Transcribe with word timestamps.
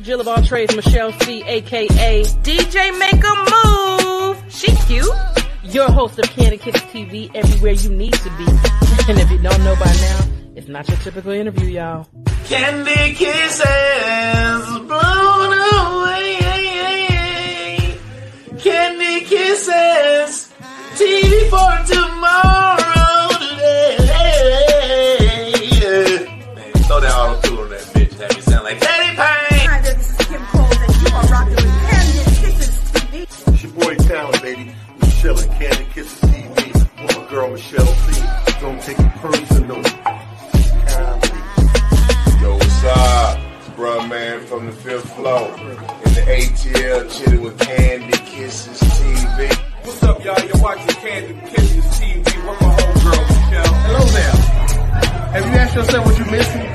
The 0.00 0.06
Jill 0.06 0.20
of 0.22 0.28
all 0.28 0.42
trades, 0.42 0.74
Michelle 0.74 1.12
C, 1.20 1.42
aka 1.42 2.22
DJ 2.42 2.98
Make 2.98 3.22
a 3.22 3.34
Move. 3.52 4.42
She 4.48 4.74
cute. 4.86 5.06
Your 5.62 5.90
host 5.90 6.18
of 6.18 6.24
Candy 6.30 6.56
Kisses 6.56 6.80
TV, 6.84 7.30
everywhere 7.34 7.72
you 7.72 7.90
need 7.90 8.14
to 8.14 8.30
be. 8.38 8.46
And 9.10 9.18
if 9.18 9.30
you 9.30 9.36
don't 9.36 9.62
know 9.62 9.76
by 9.76 9.92
now, 9.92 10.20
it's 10.54 10.68
not 10.68 10.88
your 10.88 10.96
typical 10.98 11.32
interview, 11.32 11.68
y'all. 11.68 12.08
Candy 12.46 13.12
kisses 13.12 14.64
blown 14.88 15.52
away. 15.74 16.38
Candy 18.58 19.20
kisses, 19.26 20.50
TV 20.94 21.50
for 21.50 21.84
tomorrow. 21.86 21.99
Floor. 45.20 45.48
In 46.04 46.14
the 46.16 46.24
ATL, 46.38 47.00
chilling 47.12 47.42
with 47.42 47.58
Candy 47.58 48.18
Kisses 48.30 48.80
TV. 48.80 49.54
What's 49.84 50.02
up, 50.02 50.24
y'all? 50.24 50.40
You're 50.46 50.62
watching 50.62 50.96
Candy 51.02 51.34
Kisses 51.50 51.84
TV 51.98 52.24
with 52.24 52.60
my 52.60 52.68
homegirl, 52.76 53.22
Michelle. 53.28 53.74
Hello 53.84 54.04
there. 54.16 54.36
Have 55.34 55.46
you 55.46 55.52
asked 55.52 55.76
yourself 55.76 56.06
what 56.06 56.18
you're 56.18 56.30
missing? 56.30 56.69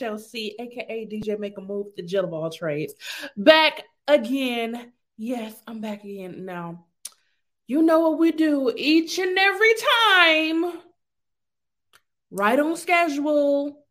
Michelle 0.00 0.18
C, 0.18 0.56
aka 0.58 1.06
DJ 1.06 1.38
Make 1.38 1.58
a 1.58 1.60
Move, 1.60 1.88
the 1.94 2.02
Jill 2.02 2.24
of 2.24 2.32
all 2.32 2.50
trades. 2.50 2.94
Back 3.36 3.82
again. 4.08 4.92
Yes, 5.18 5.54
I'm 5.66 5.82
back 5.82 6.04
again 6.04 6.46
now. 6.46 6.86
You 7.66 7.82
know 7.82 8.00
what 8.00 8.18
we 8.18 8.32
do 8.32 8.72
each 8.74 9.18
and 9.18 9.38
every 9.38 9.74
time. 10.08 10.80
Right 12.30 12.58
on 12.58 12.76
schedule. 12.78 13.84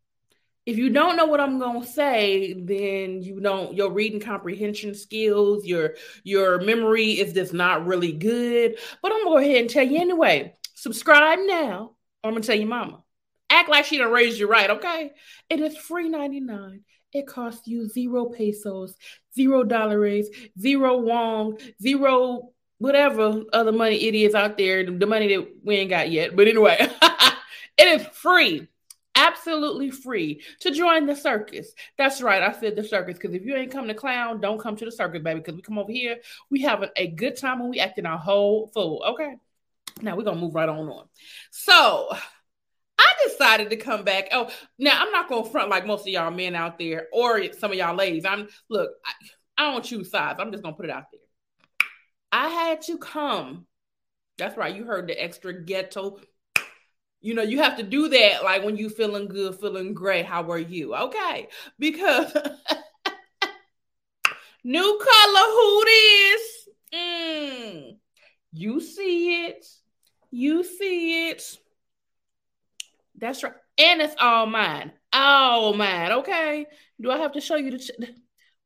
If 0.65 0.79
you 0.79 0.89
don't 0.89 1.15
know 1.15 1.27
what 1.27 1.39
I'm 1.39 1.59
gonna 1.59 1.85
say, 1.85 2.53
then 2.53 3.21
you 3.21 3.39
don't 3.39 3.75
your 3.75 3.91
reading 3.91 4.19
comprehension 4.19 4.95
skills, 4.95 5.63
your 5.63 5.93
your 6.23 6.59
memory 6.61 7.11
is 7.11 7.33
just 7.33 7.53
not 7.53 7.85
really 7.85 8.13
good. 8.13 8.79
But 9.03 9.11
I'm 9.11 9.25
gonna 9.25 9.35
go 9.35 9.37
ahead 9.37 9.61
and 9.61 9.69
tell 9.69 9.85
you 9.85 9.99
anyway. 9.99 10.55
Subscribe 10.73 11.37
now, 11.43 11.91
or 12.23 12.29
I'm 12.29 12.33
gonna 12.33 12.41
tell 12.41 12.57
your 12.57 12.67
mama. 12.67 13.03
Act 13.49 13.69
like 13.69 13.85
she 13.85 13.97
done 13.97 14.11
raised 14.11 14.39
you 14.39 14.47
right, 14.47 14.69
okay? 14.69 15.11
It 15.49 15.59
is 15.59 15.75
free 15.77 16.09
99. 16.09 16.83
It 17.11 17.25
costs 17.25 17.67
you 17.67 17.87
zero 17.87 18.25
pesos, 18.25 18.95
zero 19.35 19.63
dollars, 19.63 20.27
zero 20.59 20.97
won, 20.97 21.57
zero 21.81 22.51
whatever 22.77 23.43
other 23.53 23.71
money 23.71 24.03
it 24.05 24.15
is 24.15 24.33
out 24.33 24.57
there, 24.57 24.83
the 24.85 25.05
money 25.05 25.35
that 25.35 25.47
we 25.63 25.75
ain't 25.75 25.89
got 25.89 26.09
yet. 26.09 26.35
But 26.35 26.47
anyway, 26.47 26.77
it 27.77 28.01
is 28.01 28.07
free. 28.07 28.67
Absolutely 29.15 29.91
free 29.91 30.41
to 30.61 30.71
join 30.71 31.05
the 31.05 31.15
circus. 31.15 31.73
That's 31.97 32.21
right. 32.21 32.41
I 32.41 32.53
said 32.53 32.75
the 32.75 32.83
circus 32.83 33.17
because 33.17 33.35
if 33.35 33.43
you 33.43 33.55
ain't 33.55 33.71
come 33.71 33.87
to 33.87 33.93
clown, 33.93 34.39
don't 34.39 34.59
come 34.59 34.77
to 34.77 34.85
the 34.85 34.91
circus, 34.91 35.21
baby. 35.21 35.41
Because 35.41 35.55
we 35.55 35.61
come 35.61 35.77
over 35.77 35.91
here, 35.91 36.19
we 36.49 36.61
having 36.61 36.89
a 36.95 37.07
good 37.07 37.35
time 37.35 37.59
and 37.59 37.69
we 37.69 37.79
acting 37.79 38.05
our 38.05 38.17
whole 38.17 38.71
fool. 38.73 39.03
Okay. 39.09 39.35
Now 40.01 40.15
we're 40.15 40.23
gonna 40.23 40.39
move 40.39 40.55
right 40.55 40.69
on 40.69 40.87
on. 40.87 41.07
So 41.51 42.15
decided 43.27 43.69
to 43.69 43.75
come 43.75 44.03
back. 44.03 44.29
Oh, 44.31 44.49
now 44.77 45.01
I'm 45.01 45.11
not 45.11 45.29
gonna 45.29 45.49
front 45.49 45.69
like 45.69 45.85
most 45.85 46.01
of 46.01 46.07
y'all 46.07 46.31
men 46.31 46.55
out 46.55 46.77
there 46.77 47.07
or 47.13 47.53
some 47.53 47.71
of 47.71 47.77
y'all 47.77 47.95
ladies. 47.95 48.25
I'm 48.25 48.47
look, 48.69 48.89
I, 49.05 49.11
I 49.57 49.71
don't 49.71 49.83
choose 49.83 50.11
sides. 50.11 50.39
I'm 50.39 50.51
just 50.51 50.63
gonna 50.63 50.75
put 50.75 50.85
it 50.85 50.91
out 50.91 51.05
there. 51.11 51.21
I 52.31 52.49
had 52.49 52.81
to 52.83 52.97
come. 52.97 53.65
That's 54.37 54.57
right. 54.57 54.75
You 54.75 54.85
heard 54.85 55.07
the 55.07 55.21
extra 55.21 55.53
ghetto. 55.53 56.19
You 57.21 57.33
know, 57.33 57.41
you 57.41 57.59
have 57.59 57.77
to 57.77 57.83
do 57.83 58.07
that 58.09 58.43
like 58.43 58.63
when 58.63 58.77
you 58.77 58.89
feeling 58.89 59.27
good, 59.27 59.59
feeling 59.59 59.93
great. 59.93 60.25
How 60.25 60.49
are 60.51 60.57
you? 60.57 60.95
Okay. 60.95 61.49
Because 61.77 62.33
new 64.63 65.01
color, 65.03 65.51
who 65.51 65.85
this? 65.85 66.69
Mm, 66.93 67.97
you 68.53 68.79
see 68.79 69.45
it. 69.45 69.65
You 70.31 70.63
see 70.63 71.29
it. 71.29 71.57
That's 73.19 73.43
right. 73.43 73.53
And 73.77 74.01
it's 74.01 74.15
all 74.19 74.45
mine. 74.45 74.91
All 75.13 75.73
mine. 75.73 76.11
Okay. 76.11 76.65
Do 77.01 77.11
I 77.11 77.17
have 77.17 77.33
to 77.33 77.41
show 77.41 77.55
you 77.55 77.71
the 77.71 77.79
ch- 77.79 77.91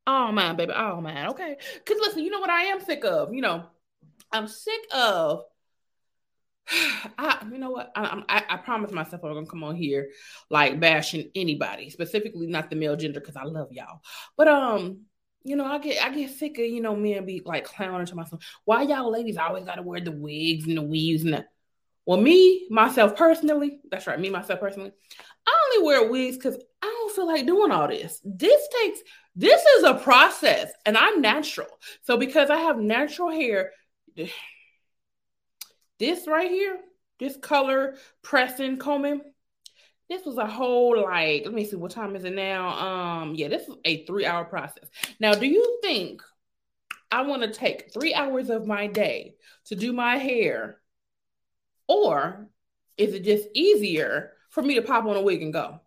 all 0.08 0.32
mine, 0.32 0.56
baby? 0.56 0.74
All 0.74 1.02
mine. 1.02 1.28
Okay. 1.30 1.58
Because 1.74 2.02
listen, 2.02 2.24
you 2.24 2.30
know 2.30 2.40
what 2.40 2.50
I 2.50 2.64
am 2.64 2.82
sick 2.82 3.04
of? 3.06 3.34
You 3.34 3.42
know, 3.42 3.66
I'm 4.32 4.48
sick 4.48 4.82
of. 4.94 5.44
I, 7.18 7.46
you 7.52 7.58
know 7.58 7.72
what? 7.72 7.92
I, 7.96 8.24
I, 8.30 8.44
I 8.50 8.58
promised 8.58 8.94
myself 8.94 9.24
I'm 9.24 9.34
gonna 9.34 9.46
come 9.46 9.64
on 9.64 9.76
here 9.76 10.10
like 10.50 10.80
bashing 10.80 11.30
anybody, 11.36 11.90
specifically 11.90 12.48
not 12.48 12.70
the 12.70 12.76
male 12.76 12.96
gender, 12.96 13.20
because 13.20 13.36
I 13.36 13.44
love 13.44 13.72
y'all. 13.72 14.02
But 14.38 14.48
um, 14.48 15.02
you 15.44 15.56
know, 15.56 15.66
I 15.66 15.80
get 15.80 16.04
I 16.04 16.14
get 16.14 16.32
sick 16.32 16.58
of 16.58 16.66
you 16.66 16.82
know 16.82 16.96
men 16.96 17.26
be 17.26 17.42
like 17.46 17.66
clowning 17.66 18.06
to 18.08 18.16
myself. 18.16 18.44
Why 18.66 18.84
y'all 18.84 19.12
ladies 19.12 19.38
always 19.38 19.66
gotta 19.66 19.82
wear 19.82 20.00
the 20.00 20.12
wigs 20.12 20.68
and 20.68 20.78
the 20.78 20.82
weaves 20.82 21.24
and 21.24 21.34
the 21.34 21.46
well, 22.06 22.20
me, 22.20 22.68
myself 22.70 23.16
personally, 23.16 23.80
that's 23.90 24.08
right, 24.08 24.20
me, 24.20 24.30
myself 24.30 24.60
personally, 24.60 24.92
I 25.48 25.70
only 25.76 25.86
wear 25.86 26.10
wigs 26.10 26.38
because 26.38 26.58
I 26.82 26.86
don't 26.86 27.16
feel 27.16 27.28
like 27.28 27.46
doing 27.46 27.72
all 27.72 27.88
this. 27.88 28.20
This 28.24 28.68
takes, 28.82 29.00
this 29.36 29.62
is 29.78 29.84
a 29.84 29.96
process, 29.96 30.72
and 30.86 30.98
I'm 30.98 31.22
natural. 31.22 31.68
So, 32.04 32.18
because 32.18 32.50
I 32.50 32.58
have 32.58 32.78
natural 32.78 33.32
hair, 33.32 33.72
this 36.00 36.28
right 36.28 36.52
here, 36.52 36.80
this 37.20 37.38
color 37.38 37.96
pressing, 38.22 38.78
combing, 38.78 39.22
this 40.10 40.26
was 40.26 40.38
a 40.38 40.46
whole 40.46 41.02
like, 41.02 41.44
let 41.46 41.54
me 41.54 41.66
see, 41.66 41.76
what 41.76 41.92
time 41.92 42.16
is 42.16 42.26
it 42.26 42.36
now? 42.36 42.68
Um, 42.68 43.36
yeah, 43.36 43.48
this 43.48 43.68
is 43.68 43.76
a 43.86 44.06
three 44.06 44.26
hour 44.26 44.46
process. 44.46 44.90
Now, 45.20 45.34
do 45.34 45.48
you 45.48 45.80
think 45.82 46.22
I 47.12 47.22
want 47.22 47.44
to 47.44 47.52
take 47.52 47.94
three 47.94 48.14
hours 48.14 48.50
of 48.50 48.68
my 48.68 48.88
day 48.88 49.36
to 49.66 49.76
do 49.76 49.94
my 49.94 50.18
hair? 50.18 50.80
Or 51.94 52.50
is 52.98 53.14
it 53.14 53.24
just 53.24 53.48
easier 53.54 54.32
for 54.50 54.64
me 54.64 54.76
to 54.76 54.82
pop 54.82 55.06
on 55.06 55.16
a 55.16 55.22
wig 55.22 55.44
and 55.44 55.54
go? 55.54 55.80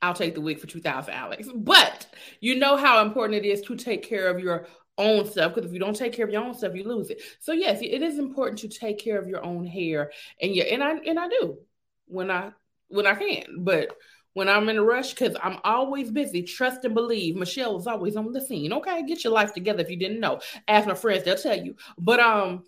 I'll 0.00 0.14
take 0.14 0.34
the 0.34 0.40
wig 0.40 0.60
for 0.60 0.68
2000 0.68 1.12
Alex. 1.12 1.48
But 1.52 2.06
you 2.40 2.54
know 2.54 2.76
how 2.76 3.04
important 3.04 3.44
it 3.44 3.48
is 3.48 3.62
to 3.62 3.76
take 3.76 4.08
care 4.08 4.28
of 4.28 4.38
your 4.38 4.66
own 4.96 5.26
stuff 5.26 5.54
because 5.54 5.68
if 5.68 5.74
you 5.74 5.80
don't 5.80 5.96
take 5.96 6.12
care 6.12 6.24
of 6.24 6.30
your 6.30 6.44
own 6.44 6.54
stuff, 6.54 6.74
you 6.74 6.84
lose 6.84 7.10
it. 7.10 7.20
So 7.40 7.52
yes, 7.52 7.80
it 7.82 8.02
is 8.02 8.18
important 8.18 8.60
to 8.60 8.68
take 8.68 8.98
care 8.98 9.18
of 9.18 9.28
your 9.28 9.44
own 9.44 9.66
hair 9.66 10.12
and 10.40 10.54
yeah, 10.54 10.64
and 10.64 10.82
I 10.82 10.92
and 10.92 11.18
I 11.18 11.28
do 11.28 11.58
when 12.06 12.30
I 12.30 12.52
when 12.88 13.06
I 13.06 13.14
can. 13.14 13.64
But 13.64 13.96
when 14.34 14.48
I'm 14.48 14.68
in 14.68 14.78
a 14.78 14.84
rush, 14.84 15.14
because 15.14 15.36
I'm 15.42 15.58
always 15.64 16.12
busy, 16.12 16.42
trust 16.42 16.84
and 16.84 16.94
believe. 16.94 17.34
Michelle 17.34 17.76
is 17.76 17.88
always 17.88 18.14
on 18.14 18.30
the 18.30 18.40
scene. 18.40 18.72
Okay, 18.72 19.04
get 19.04 19.24
your 19.24 19.32
life 19.32 19.52
together 19.52 19.80
if 19.80 19.90
you 19.90 19.96
didn't 19.96 20.20
know. 20.20 20.40
Ask 20.68 20.86
my 20.86 20.94
friends, 20.94 21.24
they'll 21.24 21.34
tell 21.34 21.58
you. 21.58 21.74
But 21.98 22.20
um, 22.20 22.62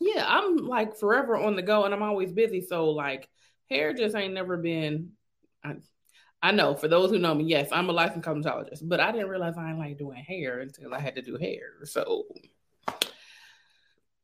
yeah, 0.00 0.24
I'm 0.26 0.56
like 0.56 0.96
forever 0.96 1.36
on 1.36 1.56
the 1.56 1.62
go 1.62 1.84
and 1.84 1.94
I'm 1.94 2.02
always 2.02 2.32
busy. 2.32 2.60
So 2.60 2.90
like 2.90 3.28
hair 3.70 3.92
just 3.94 4.14
ain't 4.14 4.34
never 4.34 4.56
been 4.56 5.12
I, 5.64 5.76
I 6.42 6.50
know 6.50 6.74
for 6.74 6.88
those 6.88 7.10
who 7.10 7.18
know 7.18 7.34
me, 7.34 7.44
yes, 7.44 7.70
I'm 7.72 7.88
a 7.88 7.92
licensed 7.92 8.28
cosmetologist, 8.28 8.80
but 8.82 9.00
I 9.00 9.12
didn't 9.12 9.30
realize 9.30 9.54
I 9.56 9.66
didn't 9.66 9.78
like 9.78 9.96
doing 9.96 10.22
hair 10.22 10.60
until 10.60 10.92
I 10.92 11.00
had 11.00 11.14
to 11.14 11.22
do 11.22 11.38
hair. 11.38 11.72
So 11.84 12.26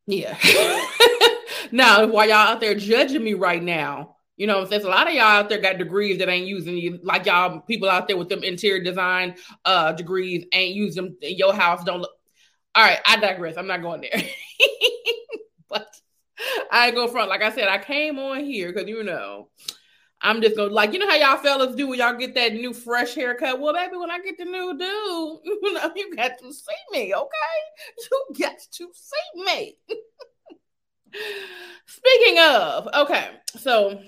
yeah. 0.06 0.36
now 1.72 2.06
while 2.06 2.28
y'all 2.28 2.36
out 2.36 2.60
there 2.60 2.74
judging 2.74 3.24
me 3.24 3.34
right 3.34 3.62
now, 3.62 4.16
you 4.36 4.46
know, 4.46 4.64
there's 4.64 4.84
a 4.84 4.88
lot 4.88 5.06
of 5.06 5.14
y'all 5.14 5.24
out 5.24 5.48
there 5.48 5.60
got 5.60 5.78
degrees 5.78 6.18
that 6.18 6.28
ain't 6.28 6.46
using 6.46 6.76
you, 6.76 6.98
like 7.02 7.26
y'all 7.26 7.60
people 7.60 7.88
out 7.88 8.08
there 8.08 8.16
with 8.16 8.28
them 8.28 8.42
interior 8.42 8.82
design 8.82 9.36
uh 9.64 9.92
degrees 9.92 10.44
ain't 10.52 10.74
use 10.74 10.94
them 10.94 11.16
in 11.22 11.36
your 11.36 11.54
house. 11.54 11.84
Don't 11.84 12.00
look. 12.00 12.10
All 12.74 12.84
right, 12.84 13.00
I 13.04 13.16
digress. 13.16 13.56
I'm 13.56 13.66
not 13.66 13.82
going 13.82 14.02
there. 14.02 14.22
I 16.70 16.90
go 16.90 17.08
front. 17.08 17.28
Like 17.28 17.42
I 17.42 17.52
said, 17.52 17.68
I 17.68 17.78
came 17.78 18.18
on 18.18 18.44
here 18.44 18.72
because 18.72 18.88
you 18.88 19.02
know, 19.02 19.48
I'm 20.20 20.40
just 20.42 20.56
gonna 20.56 20.72
like 20.72 20.92
you 20.92 20.98
know 20.98 21.08
how 21.08 21.16
y'all 21.16 21.42
fellas 21.42 21.74
do 21.74 21.88
when 21.88 21.98
y'all 21.98 22.16
get 22.16 22.34
that 22.34 22.52
new 22.52 22.72
fresh 22.72 23.14
haircut. 23.14 23.60
Well, 23.60 23.74
baby, 23.74 23.96
when 23.96 24.10
I 24.10 24.20
get 24.20 24.38
the 24.38 24.44
new 24.44 24.76
dude, 24.78 24.80
you 25.62 25.72
know, 25.72 25.92
you 25.96 26.14
got 26.14 26.38
to 26.38 26.52
see 26.52 26.74
me, 26.92 27.14
okay? 27.14 27.28
You 28.10 28.26
got 28.38 28.58
to 28.58 28.88
see 28.92 29.44
me. 29.44 29.76
Speaking 31.86 32.38
of, 32.38 32.88
okay, 32.94 33.30
so 33.56 34.00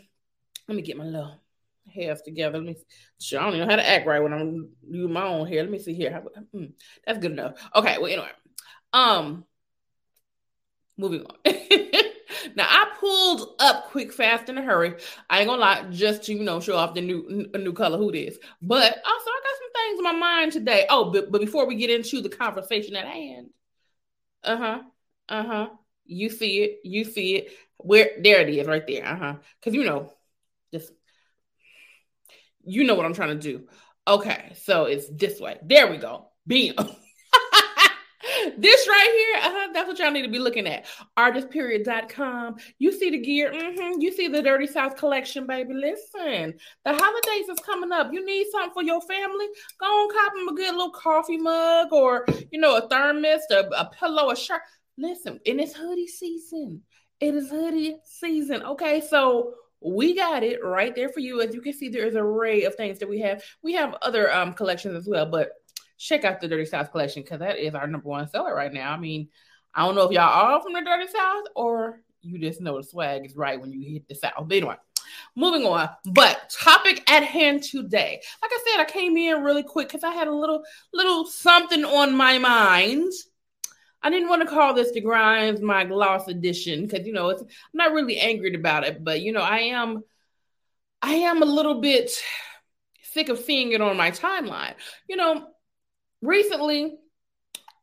let 0.69 0.77
me 0.77 0.83
get 0.83 0.97
my 0.97 1.05
little 1.05 1.41
hairs 1.93 2.23
together. 2.23 2.59
Let 2.59 2.67
me. 2.67 2.77
See. 3.19 3.37
I 3.37 3.43
don't 3.43 3.55
even 3.55 3.67
know 3.67 3.73
how 3.73 3.77
to 3.77 3.89
act 3.89 4.07
right 4.07 4.23
when 4.23 4.33
I'm 4.33 4.71
doing 4.91 5.13
my 5.13 5.25
own 5.25 5.47
hair. 5.47 5.63
Let 5.63 5.71
me 5.71 5.79
see 5.79 5.95
here. 5.95 6.23
Mm, 6.55 6.73
that's 7.07 7.19
good 7.19 7.33
enough. 7.33 7.55
Okay. 7.75 7.99
Well, 7.99 8.07
anyway. 8.07 8.31
Um. 8.93 9.45
Moving 10.97 11.25
on. 11.25 11.37
now 12.55 12.67
I 12.69 12.93
pulled 12.99 13.57
up 13.59 13.87
quick, 13.91 14.13
fast, 14.13 14.49
in 14.49 14.59
a 14.59 14.63
hurry. 14.63 14.95
I 15.29 15.41
ain't 15.41 15.49
gonna 15.49 15.61
lie, 15.61 15.85
just 15.91 16.25
to 16.25 16.35
you 16.35 16.43
know 16.43 16.61
show 16.61 16.77
off 16.77 16.95
the 16.95 17.01
new 17.01 17.49
a 17.55 17.59
new 17.59 17.73
color 17.73 17.99
who 17.99 18.11
it 18.11 18.17
is. 18.17 18.39
But 18.61 18.85
also 18.85 19.31
I 19.31 19.41
got 19.43 19.59
some 19.59 19.73
things 19.75 19.99
in 19.99 20.05
my 20.05 20.13
mind 20.13 20.53
today. 20.53 20.87
Oh, 20.89 21.11
but, 21.11 21.31
but 21.31 21.41
before 21.41 21.67
we 21.67 21.77
get 21.77 21.91
into 21.91 22.21
the 22.21 22.29
conversation 22.29 22.97
at 22.97 23.07
hand, 23.07 23.51
uh 24.45 24.57
huh, 24.57 24.81
uh 25.29 25.45
huh. 25.45 25.69
You 26.05 26.31
see 26.31 26.63
it, 26.63 26.81
you 26.85 27.05
see 27.05 27.37
it. 27.37 27.53
Where 27.79 28.11
there 28.23 28.41
it 28.41 28.55
is, 28.55 28.67
right 28.67 28.87
there. 28.87 29.07
Uh 29.07 29.17
huh. 29.17 29.35
Because 29.61 29.75
you 29.75 29.85
know, 29.85 30.13
just 30.73 30.93
you 32.65 32.85
know 32.85 32.95
what 32.95 33.07
I'm 33.07 33.15
trying 33.15 33.39
to 33.39 33.43
do. 33.53 33.67
Okay, 34.07 34.53
so 34.65 34.85
it's 34.85 35.09
this 35.09 35.41
way. 35.41 35.59
There 35.63 35.91
we 35.91 35.97
go. 35.99 36.29
Bam. 36.47 36.75
this 38.59 38.89
right 38.89 39.41
here, 39.43 39.51
uh-huh, 39.51 39.69
that's 39.73 39.89
what 39.89 39.99
y'all 39.99 40.11
need 40.11 40.23
to 40.23 40.29
be 40.29 40.39
looking 40.39 40.67
at. 40.67 40.87
Artistperiod.com. 41.19 42.57
You 42.79 42.93
see 42.93 43.11
the 43.11 43.19
gear, 43.19 43.53
mm-hmm. 43.53 44.01
you 44.01 44.13
see 44.13 44.29
the 44.29 44.43
Dirty 44.43 44.67
South 44.67 44.97
collection, 44.97 45.47
baby. 45.47 45.75
Listen, 45.75 46.55
the 46.85 46.93
holidays 46.93 47.49
is 47.49 47.59
coming 47.65 47.93
up. 47.93 48.13
You 48.13 48.25
need 48.25 48.47
something 48.51 48.73
for 48.73 48.83
your 48.83 49.01
family? 49.03 49.47
Go 49.81 49.87
on, 49.87 50.11
cop 50.13 50.35
them 50.35 50.49
a 50.49 50.55
good 50.55 50.73
little 50.73 50.91
coffee 50.91 51.39
mug 51.39 51.93
or, 51.93 52.27
you 52.51 52.61
know, 52.61 52.77
a 52.77 52.89
thermos, 52.89 53.41
a, 53.51 53.65
a 53.77 53.91
pillow, 53.99 54.31
a 54.31 54.37
shirt. 54.37 54.63
Listen, 54.99 55.41
and 55.47 55.61
it's 55.61 55.75
hoodie 55.75 56.07
season. 56.07 56.83
It 57.21 57.35
is 57.35 57.51
hoodie 57.51 57.97
season. 58.05 58.63
Okay, 58.63 59.01
so 59.01 59.55
we 59.81 60.15
got 60.15 60.43
it 60.43 60.65
right 60.65 60.95
there 60.95 61.09
for 61.09 61.21
you. 61.21 61.41
As 61.41 61.55
you 61.55 61.61
can 61.61 61.73
see, 61.73 61.89
there 61.89 62.07
is 62.07 62.15
an 62.15 62.21
array 62.21 62.65
of 62.65 62.75
things 62.75 62.99
that 62.99 63.09
we 63.09 63.21
have. 63.21 63.43
We 63.63 63.73
have 63.75 63.95
other 64.03 64.33
um 64.33 64.55
collections 64.55 64.97
as 64.97 65.09
well, 65.09 65.27
but 65.27 65.51
check 66.03 66.25
out 66.25 66.41
the 66.41 66.49
Dirty 66.49 66.67
South 66.67 66.91
collection 66.91 67.23
because 67.23 67.39
that 67.39 67.59
is 67.59 67.75
our 67.75 67.87
number 67.87 68.09
one 68.09 68.29
seller 68.29 68.55
right 68.55 68.73
now. 68.73 68.93
I 68.93 68.99
mean, 68.99 69.29
I 69.75 69.87
don't 69.87 69.95
know 69.95 70.03
if 70.03 70.13
y'all 70.13 70.25
are 70.25 70.63
from 70.63 70.73
the 70.73 70.83
Dirty 70.83 71.07
South 71.07 71.45
or 71.55 72.01
you 72.21 72.39
just 72.39 72.61
know 72.61 72.77
the 72.77 72.83
swag 72.83 73.25
is 73.25 73.37
right 73.37 73.61
when 73.61 73.73
you 73.73 73.93
hit 73.93 74.09
the 74.09 74.15
South. 74.15 74.47
But 74.47 74.57
anyway, 74.57 74.77
moving 75.37 75.65
on. 75.65 75.89
But 76.05 76.51
topic 76.51 77.09
at 77.11 77.23
hand 77.23 77.63
today. 77.63 78.21
Like 78.43 78.51
I 78.53 78.65
said, 78.67 78.83
I 78.83 78.85
came 78.85 79.17
in 79.17 79.43
really 79.43 79.63
quick 79.63 79.89
because 79.89 80.05
I 80.05 80.13
had 80.13 80.29
a 80.29 80.35
little 80.35 80.65
little 80.93 81.27
something 81.27 81.85
on 81.85 82.17
my 82.17 82.39
mind. 82.39 83.13
I 84.03 84.11
didn't 84.11 84.29
want 84.29 84.43
to 84.43 84.49
call 84.49 84.75
this 84.75 84.91
the 84.91 85.01
Grimes 85.01 85.61
my 85.61 85.85
gloss 85.85 86.27
edition 86.27 86.87
because 86.87 87.07
you 87.07 87.13
know 87.13 87.29
it's 87.29 87.43
I'm 87.43 87.49
not 87.75 87.93
really 87.93 88.19
angry 88.19 88.55
about 88.55 88.85
it, 88.85 89.05
but 89.05 89.21
you 89.21 89.33
know 89.33 89.43
I 89.43 89.59
am 89.59 90.03
I 91.01 91.15
am 91.15 91.43
a 91.43 91.47
little 91.47 91.81
bit 91.81 92.11
sick 93.03 93.29
of 93.29 93.39
seeing 93.39 93.73
it 93.73 93.81
on 93.81 93.97
my 93.97 94.11
timeline. 94.11 94.75
You 95.09 95.17
know, 95.17 95.52
recently, 96.23 96.85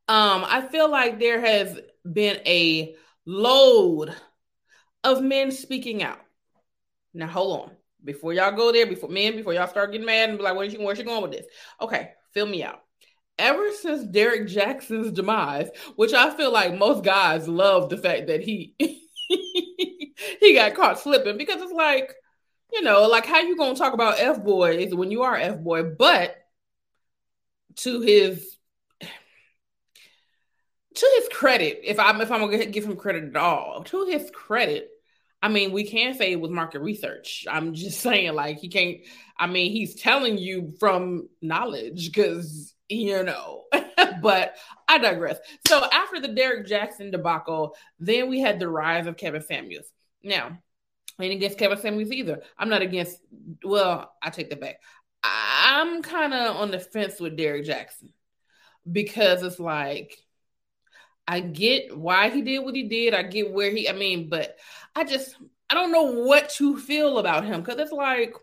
um, 0.07 0.43
I 0.47 0.67
feel 0.71 0.89
like 0.89 1.19
there 1.19 1.39
has 1.39 1.79
been 2.11 2.37
a 2.47 2.95
load 3.25 4.15
of 5.03 5.21
men 5.21 5.51
speaking 5.51 6.01
out. 6.01 6.19
Now, 7.13 7.27
hold 7.27 7.61
on. 7.61 7.71
Before 8.03 8.33
y'all 8.33 8.55
go 8.55 8.71
there, 8.71 8.87
before 8.87 9.09
men, 9.09 9.35
before 9.35 9.53
y'all 9.53 9.67
start 9.67 9.91
getting 9.91 10.07
mad 10.07 10.29
and 10.29 10.37
be 10.37 10.43
like, 10.43 10.55
where's 10.55 10.71
she, 10.71 10.77
where's 10.77 10.97
she 10.97 11.03
going 11.03 11.21
with 11.21 11.31
this? 11.31 11.45
Okay, 11.81 12.11
fill 12.33 12.45
me 12.45 12.63
out. 12.63 12.81
Ever 13.37 13.71
since 13.71 14.03
Derrick 14.03 14.47
Jaxn's 14.47 15.11
demise, 15.11 15.69
which 15.95 16.13
I 16.13 16.35
feel 16.35 16.51
like 16.51 16.77
most 16.77 17.03
guys 17.03 17.47
love 17.47 17.89
the 17.89 17.97
fact 17.97 18.27
that 18.27 18.41
he 18.41 18.75
he 20.39 20.53
got 20.53 20.75
caught 20.75 20.99
slipping 20.99 21.37
because 21.37 21.61
it's 21.61 21.71
like, 21.71 22.13
you 22.73 22.81
know, 22.81 23.07
like 23.07 23.25
how 23.25 23.39
you 23.39 23.57
gonna 23.57 23.75
talk 23.75 23.93
about 23.93 24.19
F 24.19 24.43
boys 24.43 24.93
when 24.93 25.11
you 25.11 25.23
are 25.23 25.35
F 25.35 25.59
boy, 25.59 25.83
but 25.83 26.35
to 27.79 28.01
his 28.01 28.57
to 30.99 31.07
his 31.17 31.29
credit, 31.29 31.81
if 31.83 31.99
I'm 31.99 32.19
if 32.21 32.31
I'm 32.31 32.41
gonna 32.41 32.65
give 32.65 32.85
him 32.85 32.95
credit 32.95 33.23
at 33.23 33.35
all, 33.35 33.83
to 33.85 34.05
his 34.05 34.29
credit, 34.31 34.89
I 35.41 35.47
mean, 35.47 35.71
we 35.71 35.85
can 35.85 36.13
say 36.13 36.31
it 36.31 36.41
was 36.41 36.51
market 36.51 36.79
research. 36.79 37.45
I'm 37.49 37.73
just 37.73 37.99
saying, 38.01 38.33
like, 38.33 38.59
he 38.59 38.67
can't. 38.67 38.99
I 39.37 39.47
mean, 39.47 39.71
he's 39.71 39.95
telling 39.95 40.37
you 40.37 40.73
from 40.79 41.29
knowledge 41.41 42.07
because 42.07 42.73
you 42.89 43.23
know. 43.23 43.63
but 44.21 44.55
I 44.87 44.97
digress. 44.97 45.37
So 45.67 45.81
after 45.91 46.19
the 46.19 46.29
Derrick 46.29 46.67
Jaxn 46.67 47.11
debacle, 47.11 47.75
then 47.99 48.29
we 48.29 48.39
had 48.39 48.59
the 48.59 48.67
rise 48.67 49.07
of 49.07 49.17
Kevin 49.17 49.41
Samuels. 49.41 49.85
Now, 50.23 50.57
I 51.19 51.23
ain't 51.23 51.33
against 51.33 51.57
Kevin 51.57 51.77
Samuels 51.77 52.11
either. 52.11 52.41
I'm 52.57 52.69
not 52.69 52.81
against. 52.81 53.19
Well, 53.63 54.11
I 54.21 54.29
take 54.29 54.49
that 54.49 54.61
back. 54.61 54.81
I'm 55.23 56.01
kind 56.01 56.33
of 56.33 56.55
on 56.57 56.71
the 56.71 56.79
fence 56.79 57.19
with 57.19 57.37
Derrick 57.37 57.65
Jaxn 57.65 58.09
because 58.89 59.43
it's 59.43 59.59
like 59.59 60.17
I 61.27 61.41
get 61.41 61.95
why 61.95 62.29
he 62.29 62.41
did 62.41 62.59
what 62.59 62.75
he 62.75 62.83
did. 62.83 63.13
I 63.13 63.23
get 63.23 63.51
where 63.51 63.71
he. 63.71 63.87
I 63.87 63.93
mean, 63.93 64.29
but 64.29 64.57
I 64.95 65.03
just 65.03 65.35
I 65.69 65.75
don't 65.75 65.91
know 65.91 66.23
what 66.23 66.49
to 66.51 66.77
feel 66.77 67.19
about 67.19 67.45
him 67.45 67.61
because 67.61 67.79
it's 67.79 67.91
like 67.91 68.33